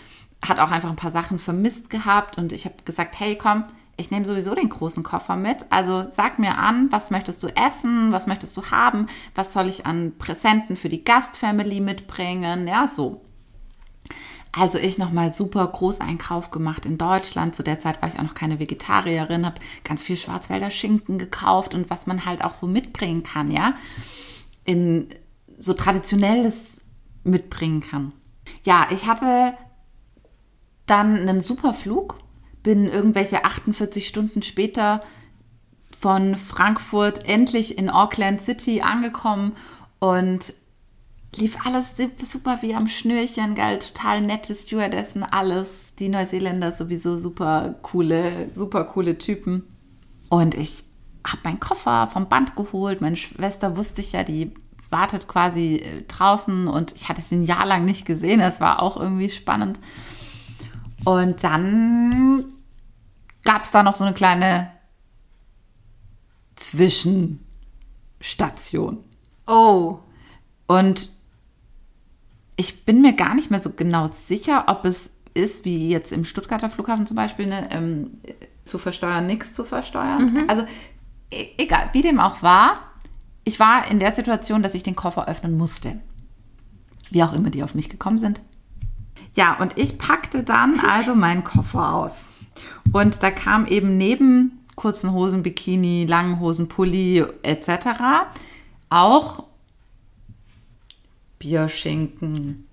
hat 0.41 0.59
auch 0.59 0.71
einfach 0.71 0.89
ein 0.89 0.95
paar 0.95 1.11
Sachen 1.11 1.39
vermisst 1.39 1.89
gehabt 1.89 2.37
und 2.37 2.53
ich 2.53 2.65
habe 2.65 2.75
gesagt, 2.85 3.19
hey, 3.19 3.37
komm, 3.37 3.65
ich 3.97 4.11
nehme 4.11 4.25
sowieso 4.25 4.53
den 4.55 4.69
großen 4.69 5.03
Koffer 5.03 5.35
mit. 5.35 5.65
Also 5.69 6.05
sag 6.11 6.39
mir 6.39 6.57
an, 6.57 6.91
was 6.91 7.11
möchtest 7.11 7.41
du 7.43 7.47
essen, 7.47 8.11
was 8.11 8.27
möchtest 8.27 8.55
du 8.57 8.65
haben, 8.65 9.07
was 9.35 9.53
soll 9.53 9.67
ich 9.67 9.85
an 9.85 10.13
Präsenten 10.17 10.75
für 10.75 10.89
die 10.89 11.03
Gastfamily 11.03 11.79
mitbringen, 11.79 12.67
ja, 12.67 12.87
so. 12.87 13.21
Also 14.57 14.77
ich 14.77 14.97
nochmal 14.97 15.33
super 15.33 15.67
Großeinkauf 15.67 16.49
gemacht 16.49 16.85
in 16.85 16.97
Deutschland. 16.97 17.55
Zu 17.55 17.63
der 17.63 17.81
Zeit 17.81 18.01
war 18.01 18.07
ich 18.07 18.17
auch 18.17 18.23
noch 18.23 18.35
keine 18.35 18.59
Vegetarierin, 18.59 19.45
habe 19.45 19.59
ganz 19.83 20.01
viel 20.01 20.15
Schwarzwälder 20.15 20.69
Schinken 20.69 21.17
gekauft 21.17 21.73
und 21.73 21.89
was 21.89 22.07
man 22.07 22.25
halt 22.25 22.41
auch 22.41 22.53
so 22.53 22.65
mitbringen 22.65 23.23
kann, 23.23 23.51
ja. 23.51 23.73
In 24.63 25.09
so 25.59 25.73
traditionelles 25.73 26.81
mitbringen 27.23 27.81
kann. 27.81 28.13
Ja, 28.63 28.87
ich 28.91 29.07
hatte 29.07 29.53
dann 30.85 31.17
einen 31.17 31.41
super 31.41 31.73
Flug, 31.73 32.17
bin 32.63 32.85
irgendwelche 32.85 33.43
48 33.43 34.07
Stunden 34.07 34.41
später 34.41 35.03
von 35.91 36.37
Frankfurt 36.37 37.27
endlich 37.27 37.77
in 37.77 37.89
Auckland 37.89 38.41
City 38.41 38.81
angekommen 38.81 39.53
und 39.99 40.53
lief 41.37 41.57
alles 41.65 41.95
super, 42.23 42.59
wie 42.61 42.75
am 42.75 42.87
Schnürchen, 42.87 43.55
geil, 43.55 43.79
total 43.79 44.21
nette 44.21 44.55
Stewardessen, 44.55 45.23
alles. 45.23 45.93
Die 45.99 46.09
Neuseeländer 46.09 46.71
sowieso 46.71 47.17
super 47.17 47.75
coole, 47.81 48.49
super 48.53 48.83
coole 48.83 49.17
Typen. 49.17 49.63
Und 50.29 50.55
ich 50.55 50.83
habe 51.25 51.41
meinen 51.43 51.59
Koffer 51.59 52.07
vom 52.07 52.27
Band 52.27 52.55
geholt. 52.55 53.01
Meine 53.01 53.15
Schwester 53.15 53.77
wusste 53.77 54.01
ich 54.01 54.11
ja, 54.11 54.23
die 54.23 54.53
wartet 54.89 55.27
quasi 55.27 55.77
äh, 55.77 56.03
draußen 56.07 56.67
und 56.67 56.95
ich 56.95 57.09
hatte 57.09 57.21
sie 57.21 57.35
ein 57.35 57.43
Jahr 57.43 57.65
lang 57.65 57.85
nicht 57.85 58.05
gesehen. 58.05 58.39
Das 58.39 58.61
war 58.61 58.81
auch 58.81 58.97
irgendwie 58.97 59.29
spannend. 59.29 59.79
Und 61.03 61.43
dann 61.43 62.45
gab 63.43 63.63
es 63.63 63.71
da 63.71 63.83
noch 63.83 63.95
so 63.95 64.03
eine 64.03 64.13
kleine 64.13 64.71
Zwischenstation. 66.55 69.03
Oh, 69.47 69.99
Und 70.67 71.14
ich 72.55 72.85
bin 72.85 73.01
mir 73.01 73.13
gar 73.13 73.35
nicht 73.35 73.51
mehr 73.51 73.59
so 73.59 73.71
genau 73.71 74.07
sicher, 74.07 74.65
ob 74.67 74.85
es 74.85 75.11
ist, 75.33 75.65
wie 75.65 75.89
jetzt 75.89 76.11
im 76.11 76.23
Stuttgarter 76.23 76.69
Flughafen 76.69 77.05
zum 77.05 77.15
Beispiel, 77.15 77.47
ne, 77.47 77.69
ähm, 77.71 78.19
zu 78.63 78.77
versteuern, 78.77 79.27
nichts 79.27 79.53
zu 79.53 79.63
versteuern. 79.63 80.45
Also 80.47 80.63
e 81.31 81.47
egal, 81.57 81.89
wie 81.93 82.01
dem 82.01 82.19
auch 82.19 82.41
war, 82.41 82.79
ich 83.43 83.59
war 83.59 83.89
in 83.89 83.99
der 83.99 84.13
Situation, 84.15 84.63
dass 84.63 84.73
ich 84.73 84.83
den 84.83 84.95
Koffer 84.95 85.27
öffnen 85.27 85.57
musste. 85.57 85.99
Wie 87.11 87.21
auch 87.21 87.33
immer 87.33 87.49
die 87.49 87.63
auf 87.63 87.75
mich 87.75 87.89
gekommen 87.89 88.17
sind. 88.17 88.41
Ja, 89.35 89.57
und 89.59 89.77
ich 89.77 89.97
packte 89.97 90.43
dann 90.43 90.79
also 90.87 91.15
meinen 91.15 91.43
Koffer 91.43 91.93
aus. 91.93 92.27
Und 92.91 93.21
da 93.21 93.31
kam 93.31 93.65
eben 93.65 93.97
neben 93.97 94.59
kurzen 94.75 95.11
Hosen, 95.11 95.43
Bikini, 95.43 96.05
langen 96.05 96.39
Hosen, 96.39 96.67
Pulli 96.67 97.23
etc. 97.43 97.69
auch 98.89 99.43
Bierschinken, 101.39 102.67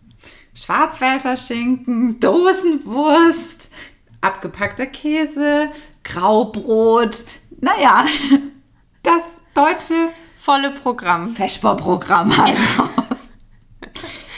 Schwarzwälder 0.55 1.37
Schinken, 1.37 2.21
Dosenwurst, 2.21 3.73
abgepackter 4.21 4.87
Käse, 4.87 5.71
Graubrot. 6.05 7.25
Naja, 7.61 8.07
das 9.03 9.23
deutsche 9.55 10.09
volle 10.37 10.71
Programm. 10.73 11.31
Feschbar-Programm 11.31 12.37
halt 12.37 12.59
raus. 12.79 13.29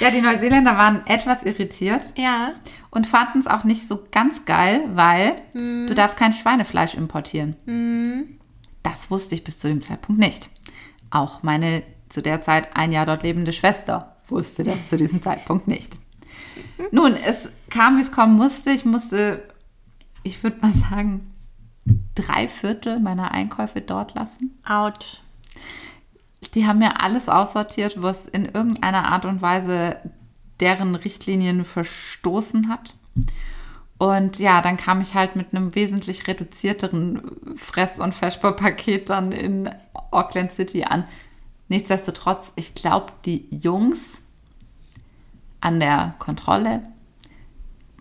Ja, 0.01 0.11
die 0.11 0.21
Neuseeländer 0.21 0.77
waren 0.77 1.07
etwas 1.07 1.45
irritiert 1.45 2.13
Ja. 2.17 2.55
und 2.91 3.07
fanden 3.07 3.39
es 3.41 3.47
auch 3.47 3.65
nicht 3.65 3.87
so 3.89 4.05
ganz 4.11 4.45
geil, 4.45 4.83
weil 4.95 5.37
du 5.55 5.95
darfst 5.95 6.17
kein 6.19 6.33
Schweinefleisch 6.33 6.95
importieren. 6.95 8.39
Das 8.83 9.11
wusste 9.11 9.35
ich 9.35 9.45
bis 9.45 9.59
zu 9.59 9.69
dem 9.69 9.83
Zeitpunkt 9.83 10.21
nicht. 10.21 10.49
Auch 11.11 11.43
meine 11.43 11.83
zu 12.09 12.23
der 12.23 12.43
Zeit 12.43 12.77
ein 12.77 12.93
Jahr 12.93 13.07
dort 13.07 13.23
lebende 13.23 13.53
Schwester 13.53 14.14
wusste 14.29 14.65
das 14.65 14.89
zu 14.89 14.97
diesem 14.97 15.23
Zeitpunkt 15.23 15.69
nicht. 15.69 15.97
Nun, 16.91 17.15
es 17.15 17.49
kam, 17.71 17.97
wie 17.97 18.03
es 18.03 18.13
kommen 18.13 18.37
musste. 18.37 18.71
Ich 18.71 18.85
musste, 18.85 19.43
ich 20.23 20.43
würde 20.43 20.59
mal 20.61 20.73
sagen, 20.73 21.33
drei 22.15 22.49
Viertel 22.49 23.01
meiner 23.01 23.33
Einkäufe 23.33 23.81
dort 23.81 24.15
lassen. 24.15 24.59
Out. 24.65 25.23
Die 26.55 26.67
haben 26.67 26.79
mir 26.79 27.01
alles 27.01 27.29
aussortiert, 27.29 28.03
was 28.03 28.27
in 28.27 28.47
irgendeiner 28.47 29.11
Art 29.11 29.25
und 29.25 29.43
Weise 29.43 29.99
deren 30.61 30.95
Richtlinien 30.95 31.65
verstoßen 31.65 32.69
hat. 32.69 32.95
Und 33.99 34.39
ja, 34.39 34.61
dann 34.61 34.77
kam 34.77 35.01
ich 35.01 35.15
halt 35.15 35.37
mit 35.37 35.55
einem 35.55 35.75
wesentlich 35.75 36.27
reduzierteren 36.27 37.23
Fress- 37.57 38.01
und 38.01 38.15
Feschbar-Paket 38.15 39.09
dann 39.09 39.33
in 39.33 39.71
Auckland 40.11 40.53
City 40.53 40.85
an. 40.85 41.05
Nichtsdestotrotz, 41.69 42.53
ich 42.57 42.75
glaube, 42.75 43.13
die 43.25 43.47
Jungs 43.51 43.99
an 45.61 45.81
der 45.81 46.15
Kontrolle, 46.19 46.83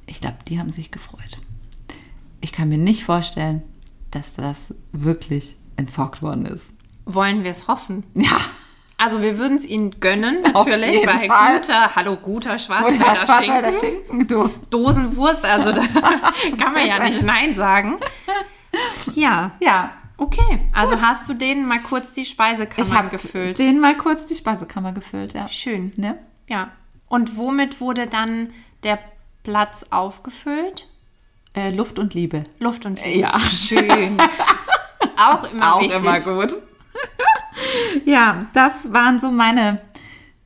ich 0.06 0.20
glaube, 0.20 0.38
die 0.48 0.60
haben 0.60 0.72
sich 0.72 0.92
gefreut. 0.92 1.38
Ich 2.42 2.52
kann 2.52 2.70
mir 2.70 2.78
nicht 2.78 3.06
vorstellen, 3.06 3.62
dass 4.12 4.34
das 4.36 4.58
wirklich 4.92 5.56
entsorgt 5.78 6.22
worden 6.22 6.46
ist. 6.46 6.72
Wollen 7.06 7.44
wir 7.44 7.52
es 7.52 7.68
hoffen? 7.68 8.04
Ja, 8.14 8.38
Also 8.98 9.22
wir 9.22 9.38
würden 9.38 9.56
es 9.58 9.66
ihnen 9.66 10.00
gönnen, 10.00 10.42
natürlich, 10.42 11.06
weil 11.08 11.28
Fall. 11.28 11.56
guter, 11.56 11.96
hallo, 11.96 12.16
guter 12.18 12.60
Schwarzwälder 12.60 13.16
Schwarzwälder 13.16 13.74
Schinken, 13.74 14.08
Schinken, 14.08 14.28
du. 14.28 14.50
Dosenwurst, 14.70 15.44
also 15.46 15.72
da 15.72 15.82
kann 16.60 16.74
man 16.74 16.86
ja 16.88 17.04
nicht 17.04 17.22
Nein 17.24 17.56
sagen. 17.56 17.96
Ja, 19.16 19.52
Ja, 19.60 19.92
okay. 20.24 20.60
Also 20.74 21.02
hast 21.02 21.28
du 21.30 21.34
denen 21.34 21.68
mal 21.68 21.80
kurz 21.80 22.12
die 22.12 22.26
Speisekammer 22.26 22.88
ich 22.88 22.94
habe 22.94 23.10
gefüllt. 23.10 23.58
den 23.60 23.80
mal 23.80 23.96
kurz 23.98 24.26
die 24.26 24.36
Speisekammer 24.36 24.92
gefüllt, 24.94 25.34
ja. 25.34 25.48
Schön. 25.48 25.94
Ne? 25.96 26.18
Ja. 26.48 26.72
Und 27.08 27.38
womit 27.38 27.80
wurde 27.82 28.08
dann 28.08 28.50
der 28.84 29.00
Platz 29.44 29.86
aufgefüllt? 29.92 30.88
Äh, 31.56 31.72
Luft 31.72 32.00
und 32.00 32.14
Liebe. 32.14 32.46
Luft 32.60 32.86
und 32.86 33.00
Ja. 33.06 33.38
Schön. 33.40 34.18
Auch 35.18 35.52
immer 35.52 35.80
wichtig. 35.80 36.24
gut. 36.24 36.54
ja, 38.06 38.48
das 38.54 38.92
waren 38.92 39.20
so 39.20 39.30
meine 39.32 39.82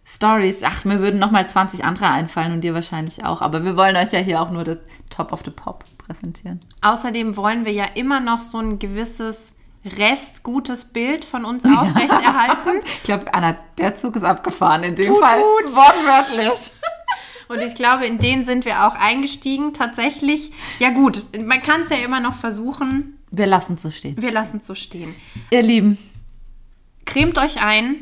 Stories. 0.06 0.62
Ach, 0.64 0.84
mir 0.86 1.00
würden 1.00 1.20
noch 1.20 1.32
mal 1.32 1.50
20 1.50 1.86
andere 1.86 2.10
einfallen 2.10 2.54
und 2.54 2.62
dir 2.62 2.74
wahrscheinlich 2.74 3.24
auch. 3.24 3.42
Aber 3.42 3.64
wir 3.64 3.78
wollen 3.78 3.96
euch 3.96 4.12
ja 4.12 4.20
hier 4.20 4.42
auch 4.42 4.52
nur 4.52 4.64
das 4.64 4.78
Top 5.10 5.32
of 5.32 5.42
the 5.46 5.52
Pop 5.52 5.84
präsentieren. 5.98 6.62
Außerdem 6.82 7.36
wollen 7.38 7.66
wir 7.66 7.72
ja 7.74 7.86
immer 7.96 8.20
noch 8.20 8.40
so 8.40 8.60
ein 8.60 8.80
gewisses 8.80 9.54
restgutes 9.88 10.86
Bild 10.86 11.26
von 11.26 11.46
uns 11.46 11.66
aufrechterhalten. 11.66 12.82
Ich 12.98 13.04
glaube, 13.04 13.34
Anna, 13.34 13.56
der 13.78 13.96
Zug 13.96 14.16
ist 14.16 14.24
abgefahren 14.24 14.84
in 14.84 14.96
dem 14.96 15.08
Tut 15.14 15.20
Fall. 15.20 15.40
gut. 15.40 15.76
Wortwörtlich. 15.76 16.72
Und 17.48 17.62
ich 17.62 17.76
glaube, 17.76 18.06
in 18.06 18.20
den 18.20 18.44
sind 18.44 18.66
wir 18.66 18.86
auch 18.88 18.96
eingestiegen. 18.96 19.72
Tatsächlich, 19.74 20.52
ja 20.80 20.90
gut, 20.90 21.24
man 21.46 21.62
kann 21.62 21.82
es 21.82 21.90
ja 21.90 21.98
immer 21.98 22.20
noch 22.20 22.36
versuchen. 22.36 23.20
Wir 23.32 23.48
lassen 23.48 23.76
es 23.76 23.84
so 23.84 23.92
stehen. 23.92 24.16
Wir 24.22 24.32
lassen 24.32 24.58
es 24.62 24.68
so 24.68 24.76
stehen. 24.76 25.16
Ihr 25.50 25.62
Lieben, 25.62 25.98
Cremt 27.06 27.38
euch 27.38 27.62
ein, 27.64 27.96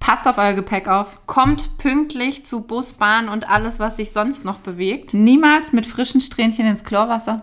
passt 0.00 0.26
auf 0.26 0.38
euer 0.38 0.54
Gepäck 0.54 0.88
auf. 0.88 1.26
kommt 1.26 1.76
pünktlich 1.76 2.46
zu 2.46 2.62
Bus, 2.62 2.94
Bahn 2.94 3.28
und 3.28 3.50
alles, 3.50 3.78
was 3.78 3.96
sich 3.96 4.12
sonst 4.12 4.46
noch 4.46 4.58
bewegt. 4.60 5.12
Niemals 5.12 5.72
mit 5.74 5.86
frischen 5.86 6.22
Strähnchen 6.22 6.66
ins 6.66 6.82
Chlorwasser. 6.82 7.42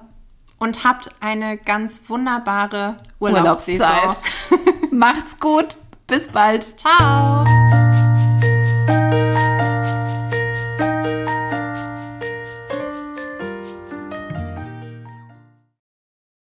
Und 0.59 0.83
habt 0.83 1.09
eine 1.19 1.57
ganz 1.57 2.09
wunderbare 2.09 2.97
Urlaubssaison. 3.19 3.87
Urlaubszeit. 3.87 4.59
Macht's 4.91 5.39
gut. 5.39 5.77
Bis 6.07 6.27
bald. 6.27 6.63
Ciao. 6.79 7.56